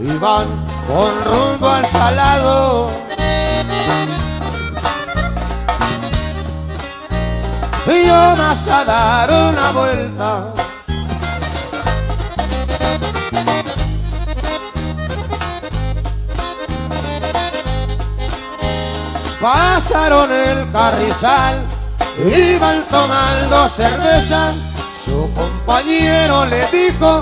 y 0.00 0.16
van 0.18 0.46
con 0.86 1.24
rumbo 1.24 1.68
al 1.68 1.86
salado. 1.86 2.90
Y 7.86 8.06
yo 8.06 8.36
vas 8.36 8.68
a 8.68 8.84
dar 8.84 9.30
una 9.30 9.72
vuelta. 9.72 10.54
Pasaron 19.40 20.32
el 20.32 20.70
carrizal, 20.72 21.64
iban 22.26 22.84
tomando 22.88 23.68
cerveza. 23.68 24.52
Su 25.04 25.30
compañero 25.32 26.44
le 26.46 26.66
dijo, 26.66 27.20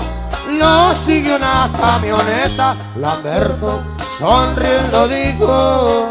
lo 0.57 0.93
sigue 0.93 1.35
una 1.35 1.69
camioneta. 1.79 2.75
Lamberto 2.97 3.83
sonriendo 4.17 5.07
dijo, 5.07 6.09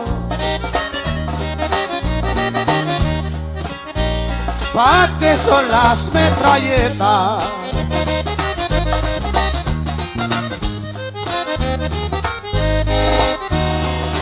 ¿pa' 4.74 5.10
qué 5.18 5.36
son 5.36 5.68
las 5.70 6.12
metralletas? 6.12 7.44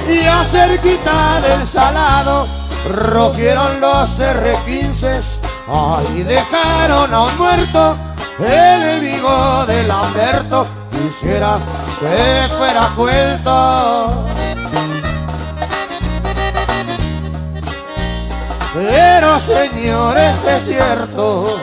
y 0.09 0.27
a 0.27 0.45
cerquita 0.45 1.41
del 1.41 1.67
salado 1.67 2.47
rogieron 2.89 3.81
los 3.81 4.21
R15 4.21 5.41
ahí 5.67 6.23
dejaron 6.23 7.13
a 7.13 7.23
un 7.23 7.37
muerto 7.39 7.97
el 8.39 8.83
enemigo 8.83 9.67
de 9.67 9.83
Lamberto 9.85 10.67
quisiera 10.91 11.57
que 12.01 12.55
fuera 12.57 12.89
cuento 12.97 14.27
pero 18.75 19.39
señores 19.39 20.45
es 20.45 20.65
cierto 20.65 21.59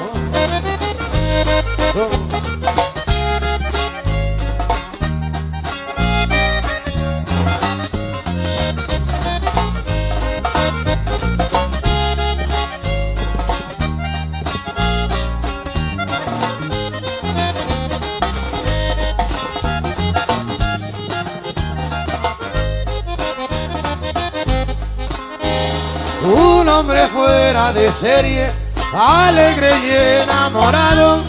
de 27.70 27.91
serie, 27.91 28.49
alegre 28.93 29.70
y 29.86 30.24
enamorado, 30.24 31.22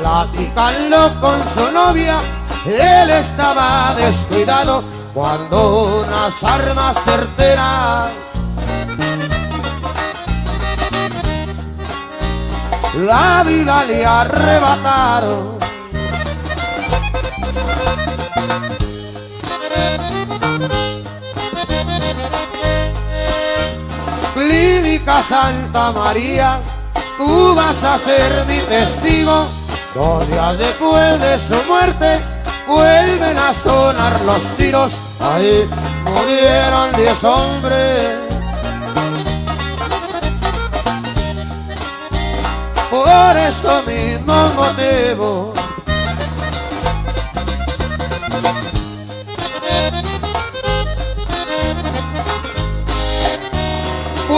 platicando 0.00 1.20
con 1.20 1.36
su 1.50 1.70
novia, 1.72 2.18
él 2.64 3.10
estaba 3.10 3.94
descuidado 3.96 4.84
cuando 5.12 6.04
unas 6.06 6.42
armas 6.44 6.96
certeras 7.04 8.10
la 12.94 13.42
vida 13.44 13.84
le 13.84 14.06
arrebataron. 14.06 15.58
Clínica 24.42 25.22
Santa 25.22 25.92
María, 25.92 26.60
tú 27.16 27.54
vas 27.54 27.84
a 27.84 27.96
ser 27.96 28.44
mi 28.46 28.58
testigo. 28.58 29.46
Dos 29.94 30.28
días 30.28 30.58
después 30.58 31.20
de 31.20 31.38
su 31.38 31.54
muerte, 31.70 32.18
vuelven 32.66 33.38
a 33.38 33.54
sonar 33.54 34.20
los 34.22 34.42
tiros. 34.56 35.00
Ahí 35.20 35.68
murieron 36.04 36.92
diez 36.96 37.22
hombres. 37.22 38.18
Por 42.90 43.36
eso 43.36 43.82
mismo 43.86 44.50
motivo. 44.56 45.61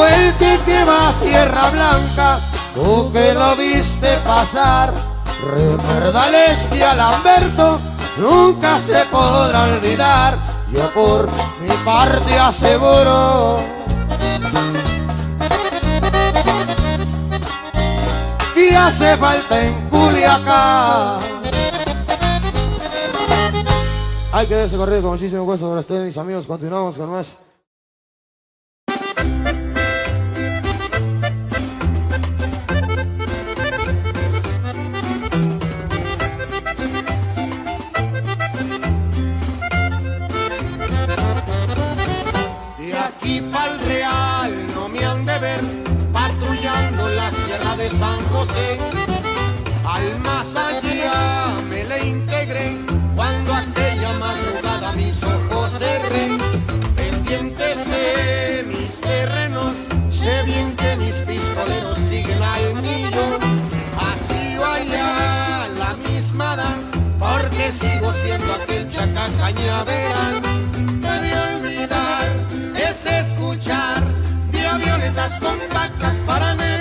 El 0.03 0.35
que 0.65 0.85
va 0.85 1.11
a 1.11 1.13
Tierra 1.21 1.71
Blanca, 1.71 2.41
tú 2.75 3.11
que 3.13 3.33
lo 3.33 3.55
viste 3.55 4.17
pasar. 4.25 4.93
Recuérdales 5.41 6.67
que 6.67 6.83
a 6.83 6.95
Lamberto 6.95 7.81
nunca 8.19 8.79
se 8.79 9.05
podrá 9.05 9.65
olvidar. 9.65 10.37
Yo 10.73 10.91
por 10.91 11.29
mi 11.61 11.69
parte 11.85 12.37
aseguro 12.37 13.63
que 18.55 18.77
hace 18.77 19.17
falta 19.17 19.65
en 19.65 19.89
Culiacán. 19.91 21.19
Hay 24.33 24.47
que 24.49 24.65
ese 24.65 24.77
corrido 24.77 25.03
con 25.03 25.13
muchísimo 25.13 25.45
gusto 25.45 25.69
para 25.69 25.81
ustedes, 25.81 26.07
mis 26.07 26.19
amigos. 26.19 26.47
Continuamos 26.47 26.97
con 26.99 27.11
más. 27.11 27.39
con 75.41 75.59
para 76.27 76.55
negros. 76.55 76.74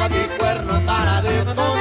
Radio 0.00 0.24
y 0.24 0.38
cuerno 0.38 0.86
para 0.86 1.20
detonar. 1.20 1.79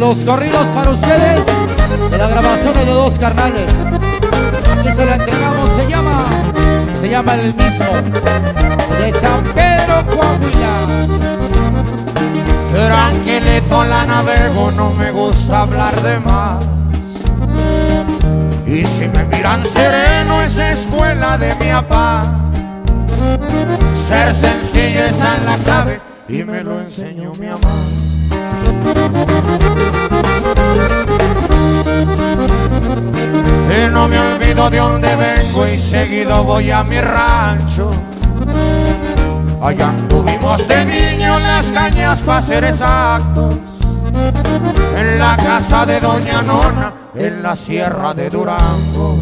Los 0.00 0.24
corridos 0.24 0.68
para 0.68 0.90
ustedes, 0.92 1.44
de 2.10 2.18
la 2.18 2.28
grabación 2.28 2.72
de 2.72 2.86
dos 2.86 3.18
carnales. 3.18 3.70
Aquí 4.78 4.92
se 4.92 5.04
la 5.04 5.16
entregamos, 5.16 5.70
se 5.70 5.88
llama, 5.88 6.24
se 6.98 7.08
llama 7.10 7.34
el 7.34 7.52
mismo, 7.54 7.86
de 8.98 9.12
San 9.12 9.44
Pedro 9.54 10.06
Coahuila. 10.08 10.86
Tranquilito 12.72 13.84
la 13.84 14.06
navego, 14.06 14.70
no 14.70 14.92
me 14.92 15.10
gusta 15.10 15.62
hablar 15.62 16.00
de 16.00 16.20
más. 16.20 16.64
Y 18.66 18.86
si 18.86 19.08
me 19.08 19.24
miran 19.24 19.64
sereno 19.66 20.42
es 20.42 20.56
escuela 20.58 21.36
de 21.36 21.54
mi 21.56 21.72
papá. 21.72 22.22
Ser 23.94 24.34
sencillo 24.34 25.04
es 25.04 25.18
la 25.18 25.58
clave 25.64 26.00
y 26.28 26.44
me 26.44 26.62
lo 26.62 26.80
enseñó 26.80 27.32
mi 27.34 27.48
mamá. 27.48 27.74
Y 33.70 33.90
no 33.90 34.08
me 34.08 34.18
olvido 34.18 34.70
de 34.70 34.78
dónde 34.78 35.14
vengo 35.16 35.66
y 35.66 35.78
seguido 35.78 36.42
voy 36.42 36.70
a 36.70 36.82
mi 36.82 36.98
rancho. 37.00 37.90
Allá 39.60 39.90
tuvimos 40.08 40.66
de 40.66 40.84
niño 40.84 41.38
las 41.40 41.66
cañas 41.72 42.20
para 42.20 42.42
ser 42.42 42.64
exactos. 42.64 43.56
En 44.96 45.18
la 45.18 45.36
casa 45.36 45.84
de 45.84 46.00
Doña 46.00 46.42
Nona, 46.42 46.92
en 47.14 47.42
la 47.42 47.54
sierra 47.54 48.14
de 48.14 48.30
Durango. 48.30 49.18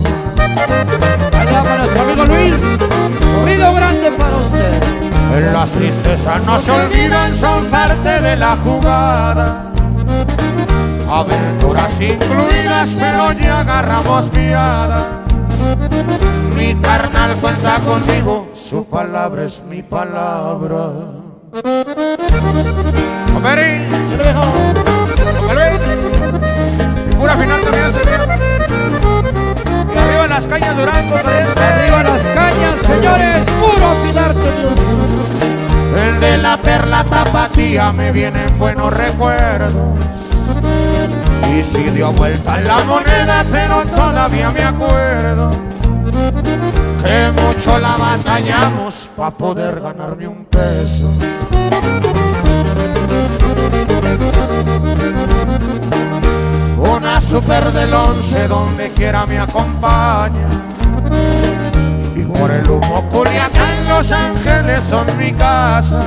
Allá 0.47 1.63
para 1.63 1.79
nuestro 1.79 2.03
amigo 2.03 2.25
Luis, 2.27 2.63
corrido 3.35 3.75
grande 3.75 4.13
para 4.13 4.37
usted. 4.37 4.83
En 5.37 5.53
las 5.53 5.71
tristezas 5.71 6.43
no 6.45 6.59
se 6.61 6.71
olvidan, 6.71 7.35
son 7.35 7.67
parte 7.67 8.21
de 8.21 8.37
la 8.37 8.57
jugada. 8.57 9.76
Aventuras 11.09 12.01
incluidas, 12.01 12.91
pero 12.99 13.33
ya 13.33 13.61
agarramos 13.61 14.29
piada. 14.31 15.25
Mi 16.57 16.75
carnal 16.77 17.37
cuenta 17.37 17.79
conmigo, 17.81 18.49
su 18.53 18.85
palabra 18.87 19.45
es 19.45 19.63
mi 19.69 19.83
palabra. 19.83 20.91
Luis, 25.55 25.83
pura 27.17 27.35
final 27.37 27.61
también 27.63 27.87
Y 29.95 29.99
arriba 29.99 30.27
las 30.27 30.47
cañas 30.47 30.77
Durango, 30.77 31.17
Arriba 31.17 32.03
las 32.03 32.23
cañas, 32.23 32.81
señores, 32.83 33.47
puro 33.61 33.95
Dios. 34.03 34.79
El 35.97 36.21
de 36.21 36.37
la 36.39 36.57
perla 36.59 37.05
tapatía 37.05 37.93
me 37.93 38.13
vienen 38.13 38.59
buenos 38.59 38.93
recuerdos. 38.93 40.07
Y 41.55 41.63
si 41.63 41.83
dio 41.91 42.13
vuelta 42.13 42.59
la 42.59 42.79
moneda, 42.85 43.45
pero 43.51 43.83
todavía 43.85 44.51
me 44.51 44.63
acuerdo 44.63 45.51
que 47.03 47.33
mucho 47.33 47.79
la 47.79 47.97
batallamos 47.97 49.11
para 49.17 49.31
poder 49.31 49.81
ganarme 49.81 50.29
un 50.29 50.45
peso. 50.47 51.13
Una 56.79 57.21
super 57.21 57.73
del 57.73 57.95
once 57.95 58.49
donde 58.49 58.91
quiera 58.91 59.27
me 59.27 59.39
acompaña. 59.39 60.49
Y 62.15 62.25
por 62.25 62.51
el 62.51 62.69
humo 62.69 63.09
Culiacán, 63.11 63.89
Los 63.89 64.11
Ángeles 64.13 64.85
son 64.85 65.07
mi 65.19 65.33
casa. 65.33 66.01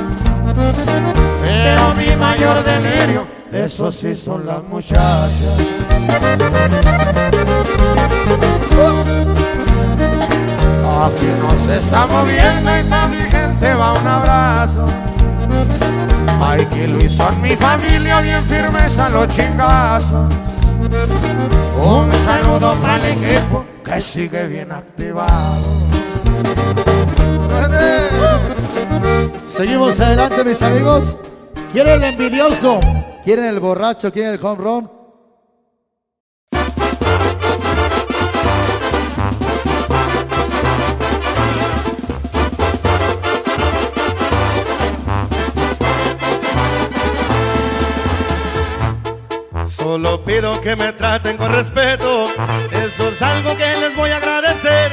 Pero 1.44 1.94
mi 1.96 2.16
mayor 2.16 2.64
delirio, 2.64 3.26
eso 3.52 3.92
sí 3.92 4.16
son 4.16 4.46
las 4.46 4.64
muchachas. 4.64 5.32
Aquí 11.02 11.28
nos 11.42 11.68
estamos 11.78 12.28
viendo 12.28 12.80
y 12.80 12.84
para 12.90 13.08
mi 13.08 13.18
gente 13.18 13.74
va 13.74 13.94
un 13.94 14.08
abrazo. 14.08 14.86
Mike 16.40 16.84
y 16.84 16.88
Luis 16.88 17.14
son 17.14 17.42
mi 17.42 17.56
familia, 17.56 18.22
bien 18.22 18.44
firmes 18.44 19.00
a 19.00 19.10
los 19.10 19.28
chingazos. 19.30 20.34
Un 21.82 22.12
saludo 22.26 22.74
para 22.82 22.98
el 22.98 23.18
equipo 23.18 23.66
que 23.84 24.02
sigue 24.02 24.48
bien 24.48 24.72
activado. 24.72 25.90
Seguimos 29.46 30.00
adelante, 30.00 30.44
mis 30.44 30.62
amigos. 30.62 31.16
¿Quieren 31.72 32.04
el 32.04 32.14
envidioso? 32.14 32.80
¿Quieren 33.30 33.46
el 33.46 33.60
borracho? 33.60 34.12
¿Quieren 34.12 34.34
el 34.34 34.44
home 34.44 34.64
run? 34.64 34.92
Solo 49.68 50.26
pido 50.26 50.60
que 50.60 50.76
me 50.76 50.92
traten 50.94 51.38
con 51.38 51.54
respeto, 51.54 52.26
eso 52.72 53.10
es 53.10 53.22
algo 53.22 53.56
que 53.56 53.78
les 53.80 53.96
voy 53.96 54.10
a 54.10 54.18
agradecer. 54.18 54.92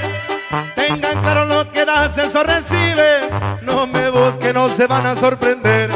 Tengan 0.75 1.23
claro 1.23 1.47
lo 1.47 1.73
que 1.73 1.87
das, 1.87 2.19
eso 2.19 2.45
recibes. 2.45 3.31
No 3.63 3.87
me 3.87 4.11
busquen, 4.11 4.53
no 4.53 4.69
se 4.69 4.87
van 4.87 5.07
a 5.07 5.17
sorprender. 5.17 5.89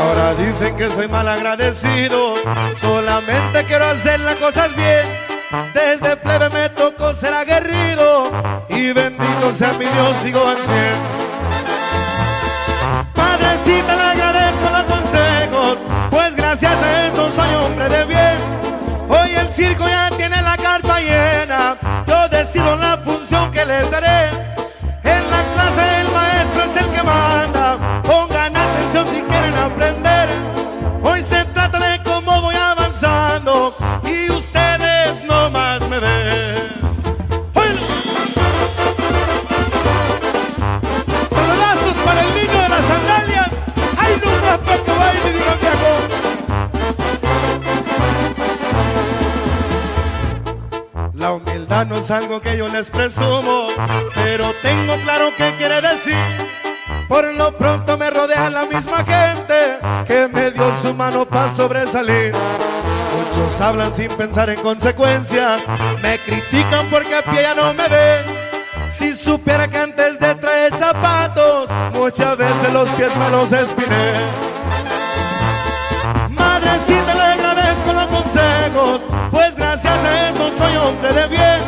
Ahora 0.00 0.34
dicen 0.34 0.76
que 0.76 0.88
soy 0.88 1.08
mal 1.08 1.28
agradecido, 1.28 2.34
solamente 2.80 3.64
quiero 3.64 3.84
hacer 3.84 4.18
las 4.20 4.36
cosas 4.36 4.74
bien. 4.74 5.04
Desde 5.74 6.16
plebe 6.16 6.48
me 6.48 6.68
tocó 6.70 7.12
ser 7.12 7.34
aguerrido 7.34 8.32
y 8.68 8.92
bendito 8.92 9.52
sea 9.54 9.72
mi 9.74 9.84
Dios, 9.84 10.16
sigo 10.22 10.46
al 10.46 10.56
cien. 10.56 10.96
Padrecita, 13.14 13.96
le 13.96 14.02
agradezco 14.02 14.70
los 14.72 14.84
consejos, 14.84 15.78
pues 16.10 16.34
gracias 16.34 16.82
a 16.82 17.06
eso 17.08 17.30
soy 17.30 17.54
hombre 17.56 17.88
de 17.88 18.04
bien. 18.06 18.38
Hoy 19.08 19.34
el 19.34 19.52
circo 19.52 19.86
ya 19.86 20.10
tiene 20.16 20.40
la 20.40 20.56
carpa 20.56 21.00
llena, 21.00 21.76
yo 22.06 22.28
decido 22.28 22.74
la 22.76 22.96
función 22.96 23.50
que 23.50 23.66
les 23.66 23.90
daré. 23.90 24.49
No 51.88 51.96
es 51.96 52.10
algo 52.10 52.42
que 52.42 52.58
yo 52.58 52.68
les 52.68 52.90
presumo, 52.90 53.68
pero 54.14 54.52
tengo 54.62 54.96
claro 55.02 55.30
qué 55.36 55.54
quiere 55.56 55.80
decir. 55.80 56.14
Por 57.08 57.24
lo 57.34 57.56
pronto 57.56 57.96
me 57.96 58.10
rodea 58.10 58.50
la 58.50 58.66
misma 58.66 58.98
gente 58.98 59.78
que 60.06 60.28
me 60.28 60.50
dio 60.50 60.70
su 60.82 60.94
mano 60.94 61.24
para 61.24 61.52
sobresalir. 61.54 62.34
Muchos 63.16 63.60
hablan 63.62 63.94
sin 63.94 64.08
pensar 64.08 64.50
en 64.50 64.60
consecuencias, 64.60 65.62
me 66.02 66.18
critican 66.18 66.86
porque 66.90 67.16
a 67.16 67.22
pie 67.22 67.42
ya 67.42 67.54
no 67.54 67.72
me 67.72 67.88
ven. 67.88 68.26
Si 68.90 69.16
supiera 69.16 69.66
que 69.66 69.78
antes 69.78 70.20
de 70.20 70.34
traer 70.34 70.76
zapatos, 70.76 71.70
muchas 71.94 72.36
veces 72.36 72.72
los 72.74 72.88
pies 72.90 73.16
me 73.16 73.30
los 73.30 73.50
espiné. 73.52 74.12
Madrecita, 76.28 77.29
soy 80.58 80.76
hombre 80.76 81.12
de 81.12 81.26
bien. 81.28 81.60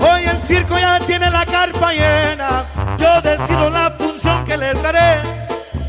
Hoy 0.00 0.24
el 0.24 0.40
circo 0.42 0.78
ya 0.78 0.98
tiene 1.00 1.30
la 1.30 1.44
carpa 1.44 1.92
llena. 1.92 2.64
Yo 2.98 3.20
decido 3.22 3.70
la 3.70 3.90
función 3.90 4.44
que 4.44 4.56
le 4.56 4.74
daré. 4.74 5.20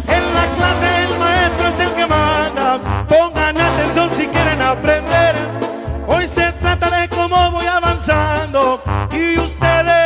En 0.08 0.24
la 0.34 0.46
clase 0.56 1.04
el 1.04 1.20
maestro 1.20 1.68
es 1.68 1.80
el 1.80 1.92
que 1.96 2.06
manda. 2.06 2.80
Pongan 3.08 3.58
atención 3.58 4.10
si 4.16 4.28
quieren 4.28 4.62
aprender. 4.62 5.36
Hoy 6.08 6.28
se 6.28 6.52
trata 6.54 6.90
de 6.90 7.10
cómo 7.10 7.52
voy 7.52 7.66
avanzando 7.66 8.82
y 9.12 9.38
ustedes 9.38 9.97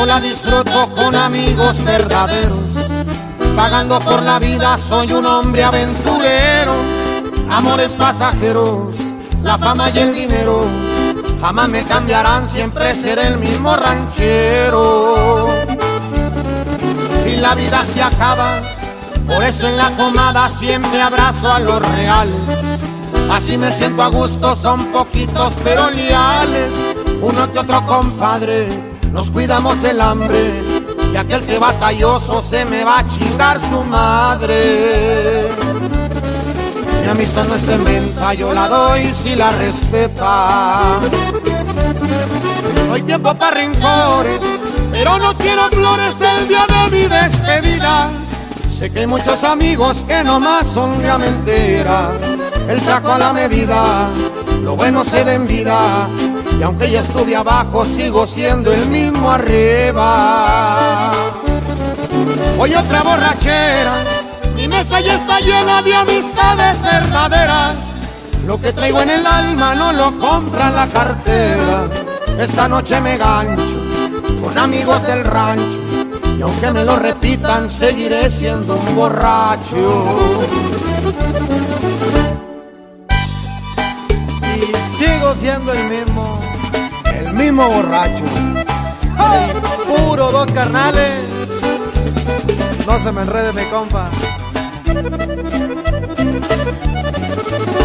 por 0.00 0.08
eso 0.08 0.18
la 0.18 0.20
disfruto 0.20 0.88
con 0.94 1.14
amigos 1.14 1.84
verdaderos. 1.84 2.58
Pagando 3.54 3.98
por 4.00 4.22
la 4.22 4.38
vida 4.38 4.78
soy 4.78 5.12
un 5.12 5.26
hombre 5.26 5.62
aventurero, 5.62 6.74
amores 7.50 7.92
pasajeros, 7.92 8.94
la 9.42 9.58
fama 9.58 9.90
y 9.90 9.98
el 9.98 10.14
dinero 10.14 10.62
jamás 11.40 11.68
me 11.68 11.82
cambiarán, 11.84 12.48
siempre 12.48 12.94
seré 12.94 13.26
el 13.26 13.36
mismo 13.38 13.76
ranchero. 13.76 15.48
Y 17.26 17.36
la 17.36 17.54
vida 17.54 17.84
se 17.84 18.02
acaba, 18.02 18.54
por 19.26 19.44
eso 19.44 19.68
en 19.68 19.76
la 19.76 19.90
comada 19.90 20.48
siempre 20.48 21.02
abrazo 21.02 21.52
a 21.52 21.58
los 21.58 21.96
reales. 21.96 22.40
Así 23.30 23.58
me 23.58 23.70
siento 23.70 24.02
a 24.02 24.08
gusto, 24.08 24.56
son 24.56 24.86
poquitos 24.86 25.52
pero 25.62 25.90
leales. 25.90 26.72
Uno 27.20 27.52
que 27.52 27.58
otro 27.58 27.84
compadre, 27.84 28.89
nos 29.12 29.30
cuidamos 29.30 29.82
el 29.84 30.00
hambre. 30.00 30.62
Y 31.12 31.16
aquel 31.16 31.40
que 31.44 31.58
batalloso 31.58 32.42
se 32.42 32.64
me 32.64 32.84
va 32.84 33.00
a 33.00 33.08
chingar 33.08 33.60
su 33.60 33.82
madre. 33.82 35.48
Mi 37.02 37.08
amistad 37.08 37.44
no 37.48 37.54
está 37.54 37.74
en 37.74 37.84
venta, 37.84 38.34
yo 38.34 38.52
la 38.52 38.68
doy 38.68 39.12
si 39.12 39.34
la 39.34 39.50
respeta. 39.50 41.00
No 42.86 42.94
hay 42.94 43.02
tiempo 43.02 43.34
para 43.34 43.56
rencores, 43.56 44.40
pero 44.92 45.18
no 45.18 45.36
quiero 45.36 45.68
flores 45.70 46.14
el 46.20 46.48
día 46.48 46.66
de 46.68 46.96
mi 46.96 47.08
despedida. 47.08 48.10
Sé 48.68 48.90
que 48.90 49.00
hay 49.00 49.06
muchos 49.06 49.42
amigos 49.44 50.04
que 50.06 50.22
nomás 50.22 50.66
son 50.66 50.98
de 50.98 51.18
mentira. 51.18 52.12
El 52.68 52.80
saco 52.80 53.12
a 53.12 53.18
la 53.18 53.32
medida, 53.32 54.08
lo 54.62 54.76
bueno 54.76 55.04
se 55.04 55.24
da 55.24 55.34
en 55.34 55.46
vida. 55.46 56.08
Y 56.60 56.62
aunque 56.62 56.90
ya 56.90 57.00
estuve 57.00 57.34
abajo, 57.34 57.84
sigo 57.84 58.26
siendo 58.26 58.70
el 58.72 58.86
mismo 58.88 59.32
arriba. 59.32 61.10
Hoy 62.58 62.74
otra 62.74 63.02
borrachera 63.02 64.20
mi 64.60 64.68
mesa 64.68 65.00
ya 65.00 65.14
está 65.14 65.40
llena 65.40 65.80
de 65.80 65.94
amistades 65.94 66.82
verdaderas. 66.82 67.76
Lo 68.46 68.60
que 68.60 68.74
traigo 68.74 69.00
en 69.00 69.08
el 69.08 69.26
alma 69.26 69.74
no 69.74 69.90
lo 69.90 70.18
compra 70.18 70.70
la 70.70 70.86
cartera. 70.86 71.88
Esta 72.38 72.68
noche 72.68 73.00
me 73.00 73.16
gancho 73.16 73.64
con 74.42 74.58
amigos 74.58 75.02
del 75.06 75.24
rancho. 75.24 75.78
Y 76.38 76.42
aunque 76.42 76.72
me 76.72 76.84
lo 76.84 76.96
repitan, 76.96 77.70
seguiré 77.70 78.30
siendo 78.30 78.74
un 78.74 78.96
borracho. 78.96 80.04
Y 84.56 84.98
sigo 84.98 85.34
siendo 85.36 85.72
el 85.72 85.84
mismo. 85.88 86.49
Mismo 87.40 87.68
borracho. 87.70 88.22
Puro 89.88 90.30
dos 90.30 90.46
carnales. 90.52 91.24
No 92.86 92.98
se 92.98 93.12
me 93.12 93.22
enrede 93.22 93.54
mi 93.54 93.64
compa. 93.70 94.10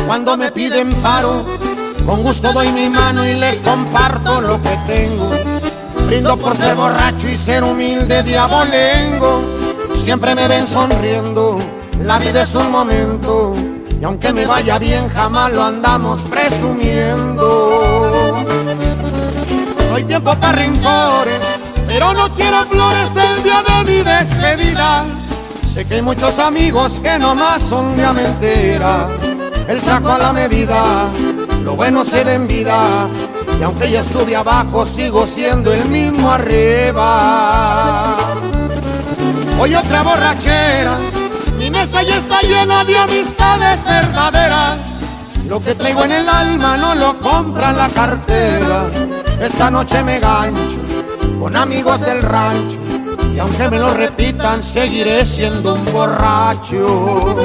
Cuando 0.05 0.35
me 0.35 0.51
piden 0.51 0.89
paro, 1.01 1.45
con 2.05 2.21
gusto 2.21 2.51
doy 2.51 2.69
mi 2.73 2.89
mano 2.89 3.25
y 3.25 3.35
les 3.35 3.61
comparto 3.61 4.41
lo 4.41 4.61
que 4.61 4.77
tengo. 4.87 5.31
Brindo 6.05 6.35
por 6.35 6.57
ser 6.57 6.75
borracho 6.75 7.29
y 7.29 7.37
ser 7.37 7.63
humilde 7.63 8.23
diabolengo. 8.23 9.41
Siempre 9.93 10.35
me 10.35 10.49
ven 10.49 10.67
sonriendo, 10.67 11.59
la 12.03 12.19
vida 12.19 12.41
es 12.41 12.53
un 12.55 12.69
momento. 12.69 13.53
Y 14.01 14.03
aunque 14.03 14.33
me 14.33 14.45
vaya 14.45 14.77
bien, 14.77 15.07
jamás 15.07 15.53
lo 15.53 15.63
andamos 15.63 16.23
presumiendo. 16.23 18.34
No 19.95 19.99
hay 19.99 20.07
tiempo 20.07 20.35
para 20.35 20.51
rencores, 20.51 21.39
pero 21.87 22.13
no 22.13 22.27
quiero 22.35 22.65
flores 22.65 23.07
el 23.15 23.43
día 23.43 23.63
de 23.63 23.93
mi 23.93 24.03
despedida. 24.03 25.05
Sé 25.73 25.85
que 25.85 25.95
hay 25.95 26.01
muchos 26.01 26.37
amigos 26.37 26.99
que 26.99 27.17
nomás 27.17 27.63
son 27.63 27.95
de 27.95 28.05
mentira. 28.11 29.07
El 29.69 29.79
saco 29.79 30.09
a 30.09 30.17
la 30.17 30.33
medida, 30.33 31.07
lo 31.63 31.77
bueno 31.77 32.03
se 32.03 32.29
en 32.29 32.45
vida. 32.45 33.07
Y 33.57 33.63
aunque 33.63 33.89
ya 33.89 34.01
estuve 34.01 34.35
abajo, 34.35 34.85
sigo 34.85 35.25
siendo 35.25 35.71
el 35.71 35.85
mismo 35.85 36.29
arriba. 36.29 38.17
Hoy 39.57 39.75
otra 39.75 40.03
borrachera, 40.03 40.97
mi 41.57 41.71
mesa 41.71 42.03
ya 42.03 42.17
está 42.17 42.41
llena 42.41 42.83
de 42.83 42.97
amistades 42.97 43.81
verdaderas. 43.85 44.77
Lo 45.47 45.61
que 45.61 45.73
traigo 45.73 46.03
en 46.03 46.11
el 46.11 46.27
alma 46.27 46.75
no 46.75 46.95
lo 46.95 47.17
compra 47.17 47.71
la 47.71 47.87
cartera. 47.87 48.89
Esta 49.39 49.69
noche 49.69 50.03
me 50.03 50.19
gancho 50.19 50.77
con 51.39 51.55
amigos 51.55 52.01
del 52.01 52.21
rancho. 52.21 52.77
Y 53.33 53.39
aunque 53.39 53.69
me 53.69 53.79
lo 53.79 53.93
repitan, 53.93 54.63
seguiré 54.63 55.25
siendo 55.25 55.75
un 55.75 55.85
borracho. 55.85 57.35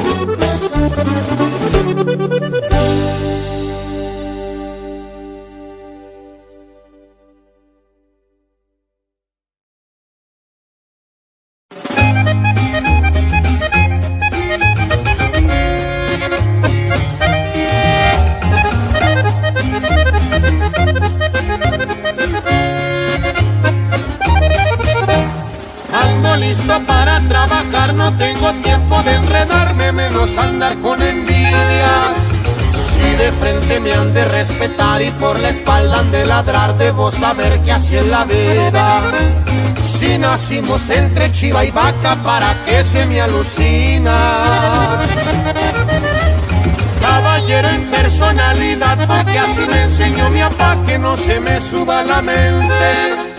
Me 33.81 33.93
han 33.93 34.13
de 34.13 34.25
respetar 34.25 35.03
y 35.03 35.11
por 35.13 35.39
la 35.41 35.51
espalda 35.51 35.99
han 35.99 36.11
de 36.11 36.25
ladrar, 36.27 36.77
debo 36.77 37.11
saber 37.11 37.61
que 37.61 37.73
así 37.73 37.97
es 37.97 38.07
la 38.07 38.25
vida. 38.25 39.03
Si 39.83 40.19
nacimos 40.19 40.89
entre 40.91 41.33
chiva 41.33 41.65
y 41.65 41.71
vaca, 41.71 42.17
¿para 42.23 42.65
qué 42.65 42.85
se 42.85 43.07
me 43.07 43.21
alucina? 43.21 44.99
Caballero 47.01 47.69
en 47.69 47.91
personalidad, 47.91 48.99
porque 49.07 49.39
así 49.39 49.67
me 49.69 49.83
enseñó 49.83 50.31
mi 50.31 50.41
papá 50.41 50.77
que 50.87 50.99
no 50.99 51.17
se 51.17 51.41
me 51.41 51.61
suba 51.61 52.03
la 52.03 52.23
mente 52.23 53.31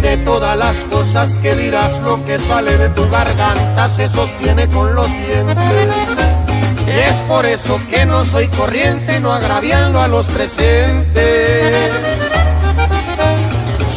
de 0.00 0.16
todas 0.18 0.56
las 0.56 0.76
cosas 0.84 1.36
que 1.36 1.54
dirás, 1.54 1.98
lo 2.00 2.24
que 2.26 2.38
sale 2.38 2.76
de 2.76 2.90
tu 2.90 3.08
garganta 3.08 3.88
se 3.88 4.08
sostiene 4.08 4.68
con 4.68 4.94
los 4.94 5.08
dientes. 5.08 6.33
Es 6.94 7.16
por 7.28 7.44
eso 7.44 7.80
que 7.90 8.06
no 8.06 8.24
soy 8.24 8.48
corriente, 8.48 9.18
no 9.20 9.32
agraviando 9.32 10.00
a 10.00 10.08
los 10.08 10.26
presentes. 10.26 11.76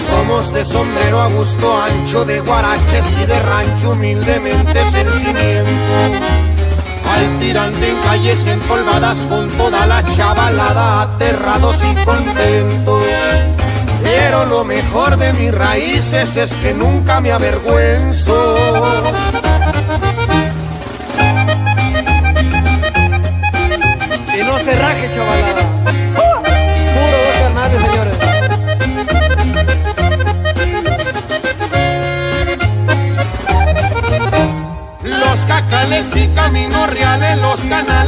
Somos 0.08 0.52
de 0.52 0.66
sombrero 0.66 1.22
a 1.22 1.28
gusto 1.28 1.82
ancho, 1.82 2.26
de 2.26 2.40
guaraches 2.40 3.06
y 3.22 3.26
de 3.26 3.40
rancho 3.42 3.92
humildemente 3.92 4.84
sencillento. 4.92 5.72
Al 7.14 7.40
tirante 7.40 7.90
en 7.90 7.98
calles 8.02 8.46
empolvadas 8.46 9.18
con 9.30 9.48
toda 9.52 9.86
la 9.86 10.04
chavalada, 10.16 11.02
aterrados 11.04 11.78
y 11.84 11.96
contentos. 12.04 13.04
Pero 14.04 14.46
lo 14.46 14.64
mejor 14.64 15.18
de 15.18 15.34
mis 15.34 15.54
raíces 15.54 16.36
es 16.36 16.54
que 16.56 16.74
nunca 16.74 17.22
me 17.22 17.32
avergüenzo. 17.32 18.56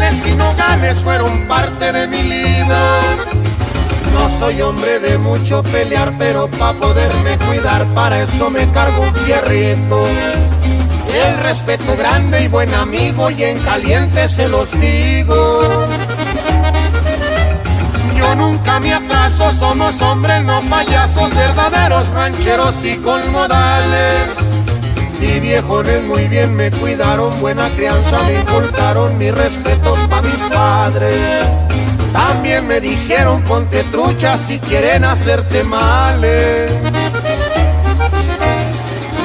Canales 0.09 0.25
y 0.25 0.35
nogales 0.35 0.97
fueron 0.99 1.47
parte 1.47 1.91
de 1.91 2.07
mi 2.07 2.21
vida. 2.21 2.79
No 4.13 4.29
soy 4.39 4.61
hombre 4.61 4.99
de 4.99 5.17
mucho 5.17 5.63
pelear, 5.63 6.13
pero 6.17 6.49
para 6.49 6.73
poderme 6.73 7.37
cuidar, 7.37 7.85
para 7.93 8.23
eso 8.23 8.49
me 8.49 8.69
cargo 8.71 9.03
un 9.03 9.15
fierrito. 9.15 10.05
El 11.13 11.37
respeto 11.39 11.95
grande 11.95 12.43
y 12.43 12.47
buen 12.47 12.73
amigo, 12.73 13.29
y 13.29 13.43
en 13.43 13.59
caliente 13.59 14.27
se 14.27 14.47
los 14.47 14.71
digo. 14.79 15.87
Yo 18.17 18.35
nunca 18.35 18.79
me 18.79 18.93
atraso, 18.93 19.53
somos 19.53 20.01
hombres, 20.01 20.43
no 20.43 20.61
payasos, 20.63 21.35
verdaderos 21.35 22.09
rancheros 22.09 22.75
y 22.83 22.97
con 22.97 23.31
modales. 23.31 24.48
Mi 25.19 25.39
viejones 25.39 26.03
muy 26.03 26.27
bien 26.27 26.55
me 26.55 26.71
cuidaron, 26.71 27.37
buena 27.41 27.69
crianza 27.75 28.17
me 28.23 28.39
inculcaron, 28.39 29.17
mis 29.17 29.33
respetos 29.33 29.99
para 30.07 30.21
mis 30.21 30.41
padres. 30.49 31.17
También 32.13 32.67
me 32.67 32.79
dijeron 32.79 33.43
ponte 33.43 33.83
trucha 33.83 34.37
si 34.37 34.59
quieren 34.59 35.03
hacerte 35.03 35.63
males. 35.63 36.71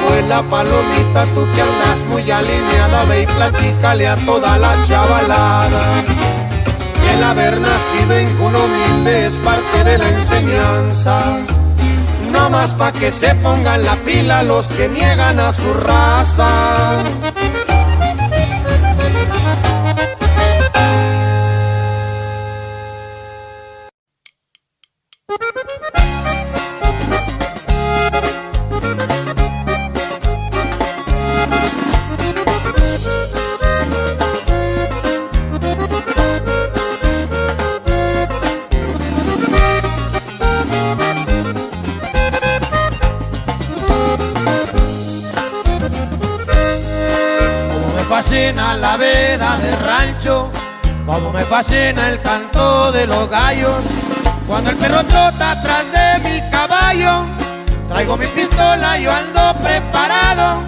Pues 0.07 0.27
la 0.27 0.43
palomita, 0.43 1.23
tú 1.33 1.47
que 1.55 1.61
andas 1.61 1.99
muy 2.09 2.29
alineada, 2.29 3.05
ve 3.05 3.23
y 3.23 3.25
platícale 3.25 4.07
a 4.07 4.15
toda 4.17 4.57
la 4.57 4.75
chavalada. 4.85 5.81
El 7.13 7.23
haber 7.23 7.59
nacido 7.59 8.13
en 8.17 8.29
cuna 8.35 8.59
humilde 8.59 9.27
es 9.27 9.35
parte 9.35 9.83
de 9.83 9.97
la 9.97 10.09
enseñanza. 10.09 11.54
No 12.35 12.49
más 12.49 12.73
pa' 12.73 12.91
que 12.91 13.11
se 13.11 13.33
pongan 13.35 13.83
la 13.85 13.95
pila 14.05 14.43
los 14.43 14.67
que 14.67 14.89
niegan 14.89 15.39
a 15.39 15.53
su 15.53 15.73
raza. 15.73 17.03
La 48.53 48.95
veda 48.95 49.57
de 49.57 49.75
rancho, 49.77 50.51
como 51.05 51.31
me 51.31 51.41
fascina 51.43 52.09
el 52.09 52.21
canto 52.21 52.91
de 52.91 53.07
los 53.07 53.27
gallos. 53.27 53.83
Cuando 54.47 54.69
el 54.69 54.77
perro 54.77 55.03
trota 55.03 55.51
atrás 55.51 55.85
de 55.91 56.29
mi 56.29 56.51
caballo, 56.51 57.25
traigo 57.89 58.15
mi 58.17 58.27
pistola, 58.27 58.99
yo 58.99 59.11
ando 59.11 59.55
preparado. 59.63 60.61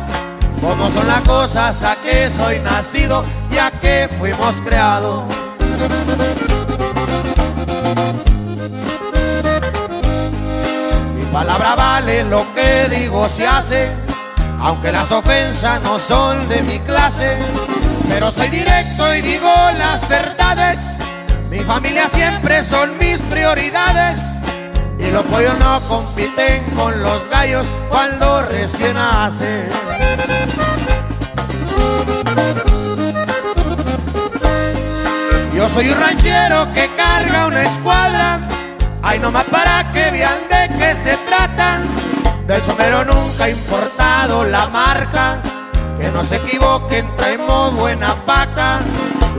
Como 0.60 0.90
son 0.90 1.08
las 1.08 1.22
cosas 1.22 1.84
a 1.84 1.96
que 1.98 2.32
soy 2.32 2.60
nacido, 2.60 3.24
ya 3.52 3.70
que 3.70 4.10
fuimos 4.18 4.60
creados. 4.62 5.24
Mi 11.16 11.26
palabra 11.32 11.76
vale, 11.76 12.24
lo 12.24 12.44
que 12.56 12.88
digo 12.90 13.30
se 13.30 13.46
hace 13.46 14.07
aunque 14.60 14.92
las 14.92 15.12
ofensas 15.12 15.82
no 15.82 16.00
son 16.00 16.48
de 16.50 16.62
mi 16.64 16.80
clase, 16.80 17.38
pero 18.10 18.32
soy 18.32 18.50
directo 18.50 19.16
y 19.16 19.22
digo 19.22 19.52
las 19.78 20.08
verdades. 20.10 20.98
Mi 21.50 21.60
familia 21.60 22.10
siempre 22.10 22.64
son 22.64 22.98
mis 22.98 23.22
prioridades. 23.22 24.20
Y 25.00 25.12
los 25.12 25.24
pollos 25.26 25.58
no 25.60 25.80
compiten 25.88 26.64
con 26.76 27.02
los 27.04 27.28
gallos 27.30 27.72
cuando 27.90 28.42
recién 28.44 28.96
nacen. 28.96 29.70
Yo 35.56 35.70
soy 35.70 35.90
un 35.90 36.00
ranchero 36.00 36.68
que 36.74 36.90
carga 36.96 37.48
una 37.48 37.64
escuadra. 37.64 38.48
Ay, 39.02 39.20
nomás 39.20 39.46
para 39.46 39.92
que 39.92 40.12
vean 40.12 40.38
de 40.50 40.78
qué 40.78 40.96
se 40.96 41.16
trata 41.18 41.80
del 42.48 42.64
sombrero 42.64 43.04
nunca 43.04 43.44
ha 43.44 43.50
importado 43.50 44.46
la 44.46 44.66
marca. 44.68 45.40
Que 46.00 46.10
no 46.10 46.24
se 46.24 46.38
equivoquen, 46.38 47.16
traemos 47.16 47.76
buena 47.76 48.14
paca. 48.26 48.80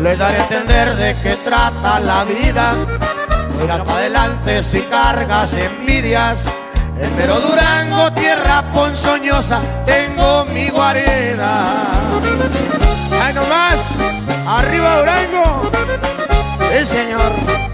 Les 0.02 0.18
daré 0.18 0.36
a 0.36 0.42
entender 0.42 0.94
de 0.96 1.16
qué 1.22 1.36
trata 1.44 1.98
la 2.00 2.24
vida. 2.24 2.74
Mira 3.60 3.82
para 3.82 3.98
adelante 3.98 4.62
si 4.62 4.82
cargas 4.82 5.52
envidias. 5.54 6.46
En 7.00 7.16
Mero 7.16 7.40
Durango, 7.40 8.12
tierra 8.12 8.72
ponzoñosa, 8.72 9.60
tengo 9.86 10.44
mi 10.46 10.68
guarida. 10.68 11.62
¡Ay, 13.22 13.34
nomás! 13.34 14.00
¡Arriba 14.46 14.96
Durango! 14.96 15.70
El 16.72 16.86
señor. 16.86 17.67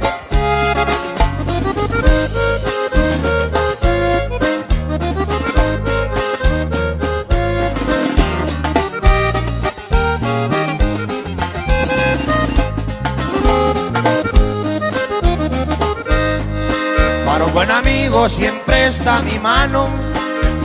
Siempre 18.29 18.87
está 18.87 19.21
mi 19.21 19.39
mano. 19.39 19.87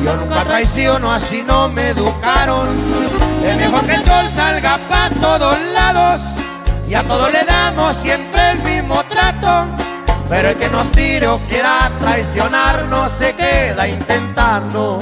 Yo 0.04 0.16
nunca 0.16 0.44
traiciono, 0.44 1.12
así 1.12 1.44
no 1.46 1.68
me 1.68 1.90
educaron. 1.90 2.68
Es 3.44 3.58
mejor 3.58 3.82
que 3.86 3.96
el 3.96 4.06
sol 4.06 4.26
salga 4.34 4.80
para 4.88 5.10
todos 5.16 5.58
lados 5.74 6.22
y 6.88 6.94
a 6.94 7.04
todos 7.04 7.32
le 7.34 7.44
damos 7.44 7.98
siempre 7.98 8.52
el 8.52 8.60
mismo 8.60 9.04
trato. 9.06 9.66
Pero 10.30 10.50
el 10.50 10.56
que 10.58 10.70
nos 10.70 10.92
tire 10.92 11.28
o 11.28 11.40
quiera 11.50 11.92
traicionar 12.00 12.86
no 12.86 13.10
se 13.10 13.34
queda 13.34 13.88
intentando. 13.88 15.00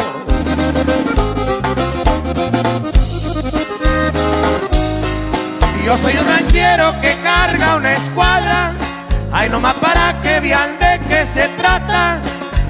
Yo 5.85 5.97
soy 5.97 6.17
un 6.17 6.27
ranchero 6.27 6.93
que 7.01 7.15
carga 7.23 7.75
una 7.75 7.93
escuadra 7.93 8.73
Ay, 9.31 9.49
nomás 9.49 9.75
para 9.75 10.19
que 10.21 10.39
vean 10.39 10.79
de 10.79 10.99
qué 11.07 11.25
se 11.25 11.47
trata. 11.49 12.19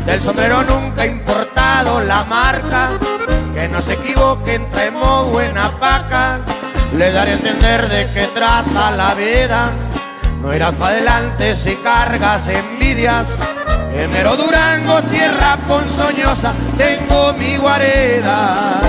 Del 0.07 0.21
sombrero 0.21 0.63
nunca 0.63 1.01
ha 1.01 1.05
importado 1.05 1.99
la 1.99 2.23
marca. 2.23 2.91
Que 3.53 3.67
no 3.67 3.81
se 3.81 3.93
equivoquen, 3.93 4.71
traemos 4.71 5.29
buena 5.29 5.69
paca. 5.79 6.39
Le 6.95 7.11
daré 7.11 7.31
a 7.31 7.33
entender 7.33 7.89
de 7.89 8.09
qué 8.13 8.27
trata 8.27 8.91
la 8.91 9.13
vida. 9.15 9.69
No 10.41 10.55
irás 10.55 10.73
para 10.75 10.91
adelante 10.91 11.57
si 11.57 11.75
cargas 11.75 12.47
envidias. 12.47 13.41
En 13.93 14.09
Mero 14.13 14.37
Durango, 14.37 15.01
tierra 15.11 15.57
ponzoñosa, 15.67 16.53
tengo 16.77 17.33
mi 17.33 17.57
guareda. 17.57 18.79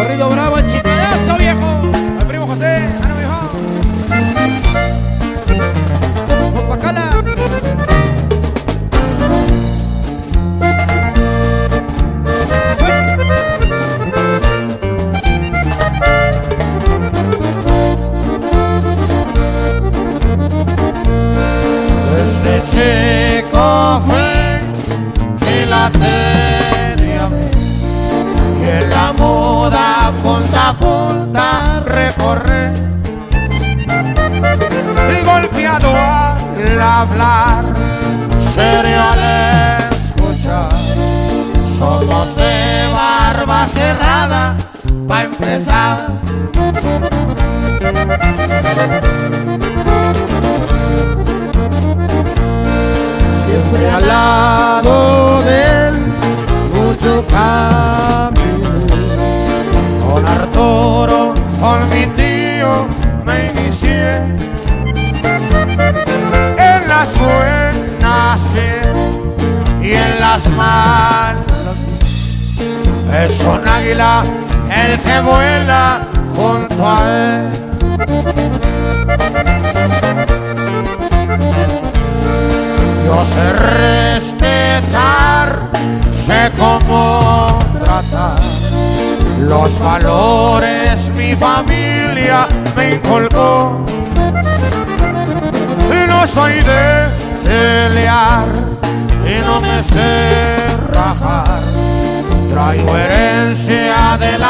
Corrido 0.00 0.30
bravo, 0.30 0.49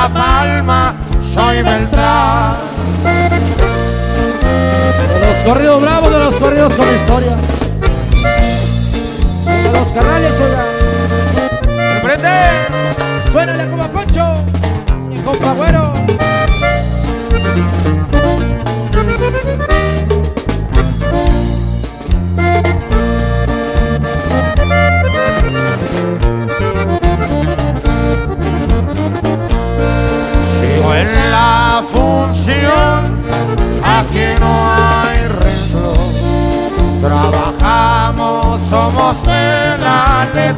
la 0.01 0.09
palma, 0.09 0.94
soy 1.20 1.62
Beltrán. 1.62 2.55
De 5.12 5.20
los 5.20 5.39
corridos 5.44 5.82
bravos, 5.82 6.10
de 6.10 6.18
los 6.18 6.35
corridos 6.36 6.74
con 6.74 6.94
historia. 6.94 7.36
De 9.44 9.72
los 9.72 9.93
canales, 9.93 10.40
oiga. 10.40 12.01
¡Prende! 12.02 13.31
Suénale 13.31 13.70
como 13.70 13.82
a 13.82 13.89
Poncho. 13.89 14.35
Y 15.10 15.18
compa 15.18 15.52
güero. 15.52 15.99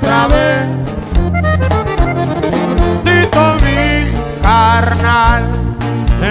Letra 0.02 0.26
B. 0.28 0.34
Dito 3.04 3.54
mi 3.62 4.10
carnal, 4.42 5.44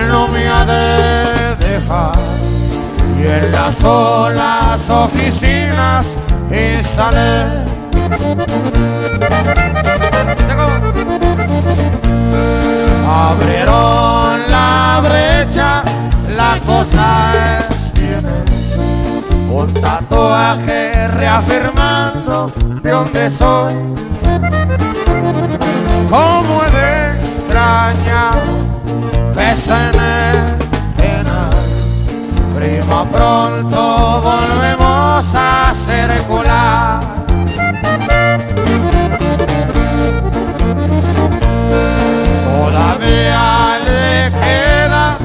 no 0.09 0.27
me 0.27 0.47
ha 0.47 0.65
de 0.65 1.55
dejar. 1.57 2.11
Y 3.17 3.27
en 3.27 3.51
las 3.51 3.75
solas 3.75 4.89
oficinas 4.89 6.15
instalé. 6.49 7.61
Abrieron 13.07 14.47
la 14.49 15.01
brecha, 15.03 15.83
la 16.35 16.57
cosa 16.65 17.31
es 17.59 17.93
bien. 17.93 18.25
Un 19.51 19.73
tatuaje 19.73 21.07
reafirmando 21.07 21.80
de 22.91 22.97
dónde 22.97 23.31
soy. 23.31 23.73
Cómo 26.09 26.61
he 26.63 26.71
de 26.71 27.11
extrañar 27.21 28.37
que 29.33 29.51
el 29.51 30.57
penal. 30.97 31.49
Primo, 32.55 33.05
pronto 33.11 34.21
volvemos 34.21 35.35
a 35.35 35.73
circular. 35.73 36.99
Todavía 42.43 43.79
le 43.87 44.31
queda 44.41 45.17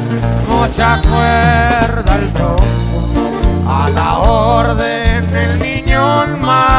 mucha 0.48 1.00
cuerda 1.02 2.14
al 2.14 2.32
tronco 2.32 2.64
a 3.68 3.90
la 3.90 4.18
orden 4.18 4.95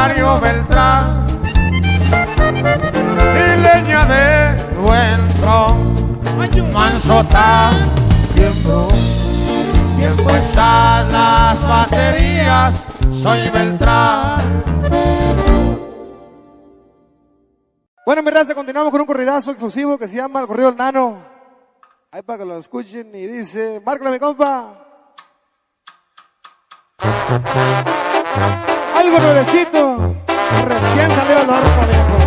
Mario 0.00 0.38
Beltrán 0.40 1.26
y 3.34 3.60
leña 3.60 4.04
de 4.04 4.56
buen 4.76 6.72
manso 6.72 7.24
tiempo 8.32 8.88
bien 9.96 10.16
puestas 10.18 11.12
las 11.12 11.68
baterías 11.68 12.86
soy 13.10 13.50
Beltrán 13.50 14.62
Bueno, 18.06 18.22
mi 18.22 18.30
raza, 18.30 18.54
continuamos 18.54 18.92
con 18.92 19.00
un 19.00 19.06
corridazo 19.06 19.50
exclusivo 19.50 19.98
que 19.98 20.06
se 20.06 20.16
llama 20.16 20.40
El 20.40 20.46
Corrido 20.46 20.68
del 20.68 20.78
Nano. 20.78 21.18
Ahí 22.10 22.22
para 22.22 22.38
que 22.38 22.44
lo 22.46 22.56
escuchen 22.56 23.14
y 23.14 23.26
dice, 23.26 23.82
márcale 23.84 24.12
mi 24.12 24.18
compa. 24.18 24.86
Algo 28.98 29.16
nuevecito, 29.20 30.14
recién 30.66 31.08
salido 31.12 31.38
del 31.38 31.50
horno, 31.50 31.86
viejo. 31.86 32.18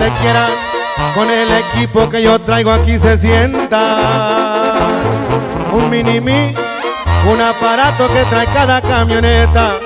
Donde 0.00 0.12
quiera. 0.20 0.46
Con 1.14 1.30
el 1.30 1.48
equipo 1.52 2.08
que 2.08 2.22
yo 2.22 2.40
traigo 2.40 2.72
aquí 2.72 2.98
se 2.98 3.18
sienta. 3.18 4.72
Un 5.72 5.90
mini 5.90 6.20
mi, 6.20 6.54
un 7.30 7.40
aparato 7.40 8.08
que 8.08 8.24
trae 8.24 8.46
cada 8.46 8.80
camioneta. 8.80 9.78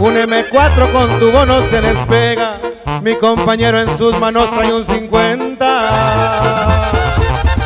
Un 0.00 0.14
M4 0.14 0.92
con 0.92 1.18
tu 1.18 1.30
bono 1.30 1.62
se 1.70 1.80
despega. 1.80 2.58
Mi 3.02 3.16
compañero 3.16 3.80
en 3.80 3.96
sus 3.96 4.18
manos 4.18 4.50
trae 4.52 4.72
un 4.72 4.86
50. 4.86 6.90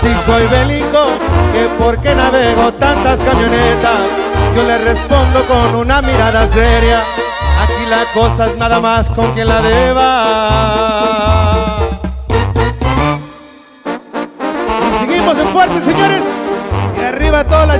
Si 0.00 0.14
soy 0.24 0.46
bélico, 0.46 1.06
que 1.52 1.66
por 1.82 1.98
qué 1.98 2.14
navego 2.14 2.72
tantas 2.74 3.18
camionetas, 3.20 4.00
yo 4.54 4.62
le 4.62 4.78
respondo 4.78 5.42
con 5.46 5.74
una 5.80 6.00
mirada 6.02 6.46
seria. 6.48 7.02
Aquí 7.62 7.86
la 7.88 8.04
cosa 8.12 8.46
es 8.46 8.56
nada 8.56 8.80
más 8.80 9.08
con 9.10 9.32
quien 9.32 9.48
la 9.48 9.60
deba. 9.60 11.55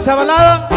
La 0.07 0.13
chavalada. 0.13 0.69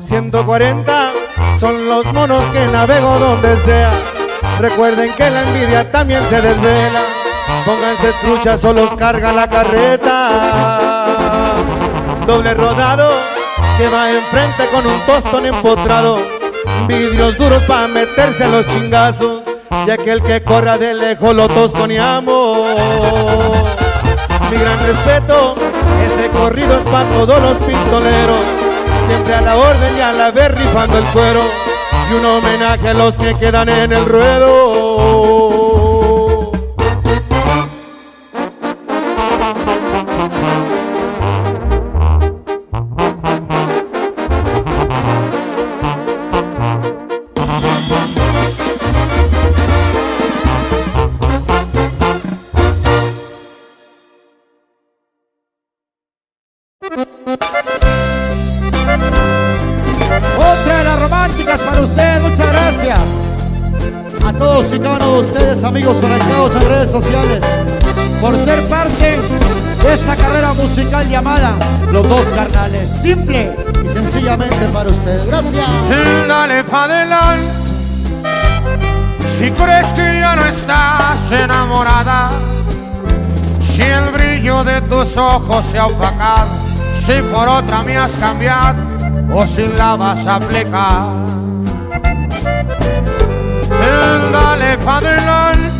...140 0.00 1.12
son 1.60 1.88
los 1.88 2.12
monos 2.12 2.44
que 2.48 2.66
navego 2.66 3.18
donde 3.18 3.56
sea. 3.58 3.90
Recuerden 4.58 5.12
que 5.12 5.30
la 5.30 5.42
envidia 5.42 5.90
también 5.90 6.22
se 6.28 6.40
desvela. 6.40 7.02
Pónganse 7.64 8.12
truchas 8.20 8.64
o 8.64 8.72
los 8.72 8.94
carga 8.94 9.32
la 9.32 9.48
carreta. 9.48 10.30
Doble 12.26 12.54
rodado 12.54 13.10
que 13.76 13.88
va 13.88 14.10
enfrente 14.10 14.66
con 14.72 14.86
un 14.86 15.00
tostón 15.06 15.46
empotrado. 15.46 16.37
Vidrios 16.86 17.36
duros 17.36 17.62
para 17.64 17.88
meterse 17.88 18.44
a 18.44 18.48
los 18.48 18.66
chingazos. 18.66 19.42
Y 19.86 19.90
aquel 19.90 20.22
que 20.22 20.42
corra 20.42 20.78
de 20.78 20.94
lejos 20.94 21.34
lo 21.34 21.48
tostoneamos. 21.48 22.68
Mi 24.50 24.58
gran 24.58 24.86
respeto, 24.86 25.54
este 26.06 26.28
corrido 26.30 26.78
es 26.78 26.84
para 26.84 27.04
todos 27.10 27.42
los 27.42 27.58
pistoleros. 27.58 28.40
Siempre 29.08 29.34
a 29.34 29.40
la 29.40 29.56
orden 29.56 29.96
y 29.96 30.00
a 30.00 30.12
la 30.12 30.30
vez 30.30 30.50
rifando 30.52 30.98
el 30.98 31.04
cuero. 31.06 31.42
Y 32.10 32.14
un 32.14 32.24
homenaje 32.24 32.88
a 32.88 32.94
los 32.94 33.16
que 33.16 33.34
quedan 33.34 33.68
en 33.68 33.92
el 33.92 34.04
ruedo. 34.04 35.57
Enamorada, 81.32 82.30
si 83.60 83.82
el 83.82 84.10
brillo 84.10 84.64
de 84.64 84.80
tus 84.82 85.16
ojos 85.16 85.66
se 85.66 85.78
ha 85.78 85.86
opacado, 85.86 86.50
si 86.94 87.20
por 87.32 87.48
otra 87.48 87.82
me 87.82 87.96
has 87.96 88.12
cambiado 88.12 88.82
o 89.34 89.46
si 89.46 89.66
la 89.68 89.96
vas 89.96 90.26
a 90.26 90.36
aplicar. 90.36 91.28
Dale 94.32 94.76
pa' 94.78 94.98
adelante. 94.98 95.70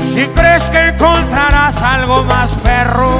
Si 0.00 0.26
crees 0.28 0.64
que 0.64 0.88
encontrarás 0.88 1.76
algo 1.82 2.24
más 2.24 2.50
perro, 2.64 3.18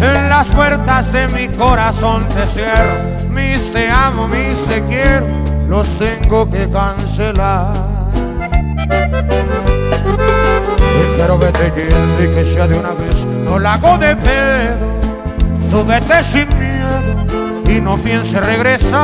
en 0.00 0.28
las 0.28 0.46
puertas 0.48 1.12
de 1.12 1.28
mi 1.28 1.48
corazón 1.48 2.26
te 2.28 2.46
cierro. 2.46 3.28
Mis 3.30 3.72
te 3.72 3.90
amo, 3.90 4.28
mis 4.28 4.64
te 4.66 4.82
quiero, 4.86 5.26
los 5.68 5.98
tengo 5.98 6.48
que 6.50 6.68
cancelar. 6.70 7.83
Quiero 11.16 11.38
vete 11.38 11.72
yendo 11.76 12.24
y 12.24 12.34
que 12.34 12.44
sea 12.44 12.66
de 12.66 12.78
una 12.78 12.90
vez, 12.90 13.24
no 13.24 13.58
la 13.58 13.74
hago 13.74 13.98
de 13.98 14.16
pedo. 14.16 14.94
Tú 15.70 15.84
vete 15.84 16.22
sin 16.22 16.48
miedo 16.58 17.64
y 17.68 17.80
no 17.80 17.96
pienses 17.96 18.44
regresar. 18.44 18.94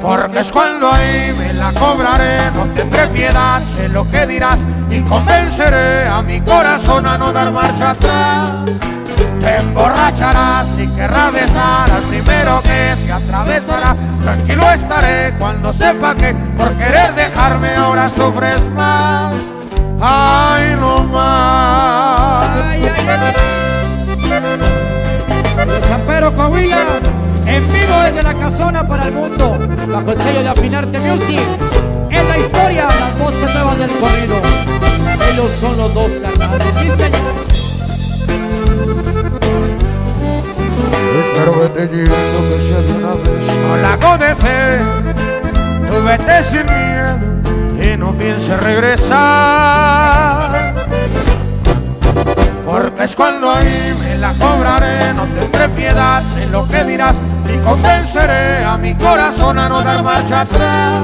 Porque 0.00 0.40
es 0.40 0.50
cuando 0.50 0.92
ahí 0.92 1.32
me 1.38 1.52
la 1.54 1.72
cobraré, 1.72 2.50
no 2.54 2.64
tendré 2.74 3.06
piedad, 3.08 3.62
sé 3.76 3.88
lo 3.88 4.08
que 4.10 4.26
dirás 4.26 4.64
y 4.90 5.00
convenceré 5.02 6.08
a 6.08 6.20
mi 6.22 6.40
corazón 6.40 7.06
a 7.06 7.16
no 7.16 7.32
dar 7.32 7.52
marcha 7.52 7.90
atrás. 7.90 8.68
Te 9.42 9.56
emborracharás 9.56 10.78
y 10.78 10.86
querrás 10.94 11.32
besar 11.32 11.90
al 11.90 12.02
primero 12.02 12.62
que 12.62 12.94
se 13.04 13.12
atravesará. 13.12 13.96
Tranquilo 14.22 14.70
estaré 14.70 15.34
cuando 15.36 15.72
sepa 15.72 16.14
que 16.14 16.32
por 16.56 16.76
querer 16.76 17.12
dejarme 17.16 17.74
ahora 17.74 18.08
sufres 18.08 18.70
más. 18.70 19.34
Ay, 20.00 20.76
no 20.78 21.02
más. 21.04 22.46
San 25.88 26.00
Pedro 26.02 26.32
Coahuila, 26.36 26.86
en 27.46 27.72
vivo 27.72 28.00
desde 28.04 28.22
la 28.22 28.34
casona 28.34 28.86
para 28.86 29.06
el 29.06 29.12
mundo, 29.12 29.58
bajo 29.88 30.12
el 30.12 30.18
sello 30.18 30.42
de 30.42 30.48
Afinarte 30.48 31.00
Music. 31.00 31.40
En 32.10 32.28
la 32.28 32.38
historia, 32.38 32.84
las 32.84 33.18
voces 33.18 33.52
nuevas 33.54 33.78
del 33.78 33.90
corrido. 33.90 34.36
Ellos 35.32 35.50
son 35.58 35.76
los 35.76 35.92
dos 35.94 36.10
carnales, 36.22 36.76
sí 36.76 36.90
señor. 36.92 37.51
Vete 41.62 41.88
yendo 41.88 42.14
que 42.48 42.56
de 42.82 42.92
una 42.94 43.12
No 43.68 43.72
la 43.76 43.92
Tú 45.88 45.94
vete 46.04 46.42
sin 46.42 46.64
miedo 46.66 47.14
Y 47.82 47.96
no 47.96 48.16
pienses 48.16 48.58
regresar. 48.62 50.50
Porque 52.64 53.04
es 53.04 53.14
cuando 53.14 53.52
ahí 53.52 53.94
me 54.00 54.16
la 54.18 54.32
cobraré 54.34 55.12
No 55.14 55.24
tendré 55.24 55.68
piedad, 55.70 56.22
sé 56.32 56.46
lo 56.46 56.66
que 56.66 56.84
dirás 56.84 57.20
Y 57.52 57.58
convenceré 57.58 58.64
a 58.64 58.78
mi 58.78 58.94
corazón 58.94 59.58
a 59.58 59.68
no 59.68 59.82
dar 59.82 60.02
marcha 60.02 60.40
atrás 60.42 61.00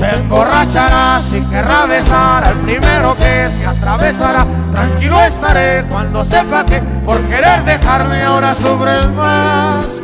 te 0.00 0.16
emborracharás 0.16 1.30
y 1.34 1.42
querrá 1.42 1.84
besar 1.84 2.42
al 2.42 2.56
primero 2.60 3.14
que 3.16 3.50
se 3.50 3.66
atravesará. 3.66 4.46
Tranquilo 4.72 5.20
estaré 5.20 5.84
cuando 5.90 6.24
sepa 6.24 6.64
que 6.64 6.80
por 7.04 7.20
querer 7.24 7.62
dejarme 7.66 8.22
ahora 8.24 8.54
sobre 8.54 9.06
más. 9.08 10.00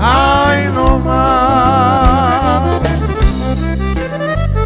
Ay, 0.00 0.70
no 0.72 1.00
más. 1.00 2.80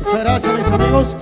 Muchas 0.05 0.21
gracias, 0.21 0.59
mis 0.59 0.71
amigos. 0.71 1.17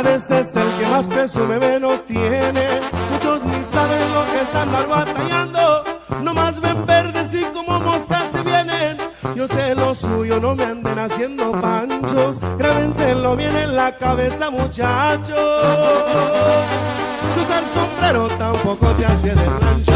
A 0.00 0.02
veces 0.02 0.56
el 0.56 0.78
que 0.78 0.86
más 0.90 1.06
presume 1.08 1.58
menos 1.58 2.06
tiene. 2.06 2.80
Muchos 3.12 3.44
ni 3.44 3.62
saben 3.70 4.14
lo 4.14 4.24
que 4.32 4.40
es 4.40 4.54
andar 4.54 4.88
batallando. 4.88 5.84
Nomás 6.22 6.58
ven 6.58 6.86
verdes 6.86 7.34
y 7.34 7.42
como 7.52 7.78
moscas 7.80 8.32
se 8.32 8.40
vienen. 8.40 8.96
Yo 9.36 9.46
sé 9.46 9.74
lo 9.74 9.94
suyo, 9.94 10.40
no 10.40 10.54
me 10.54 10.64
anden 10.64 10.98
haciendo 10.98 11.52
panchos. 11.52 12.40
Grábenselo 12.56 13.36
bien 13.36 13.54
en 13.54 13.76
la 13.76 13.94
cabeza, 13.94 14.50
muchachos. 14.50 15.36
Usar 17.36 17.62
sombrero 17.74 18.28
tampoco 18.38 18.86
te 18.92 19.04
hace 19.04 19.34
de. 19.34 19.89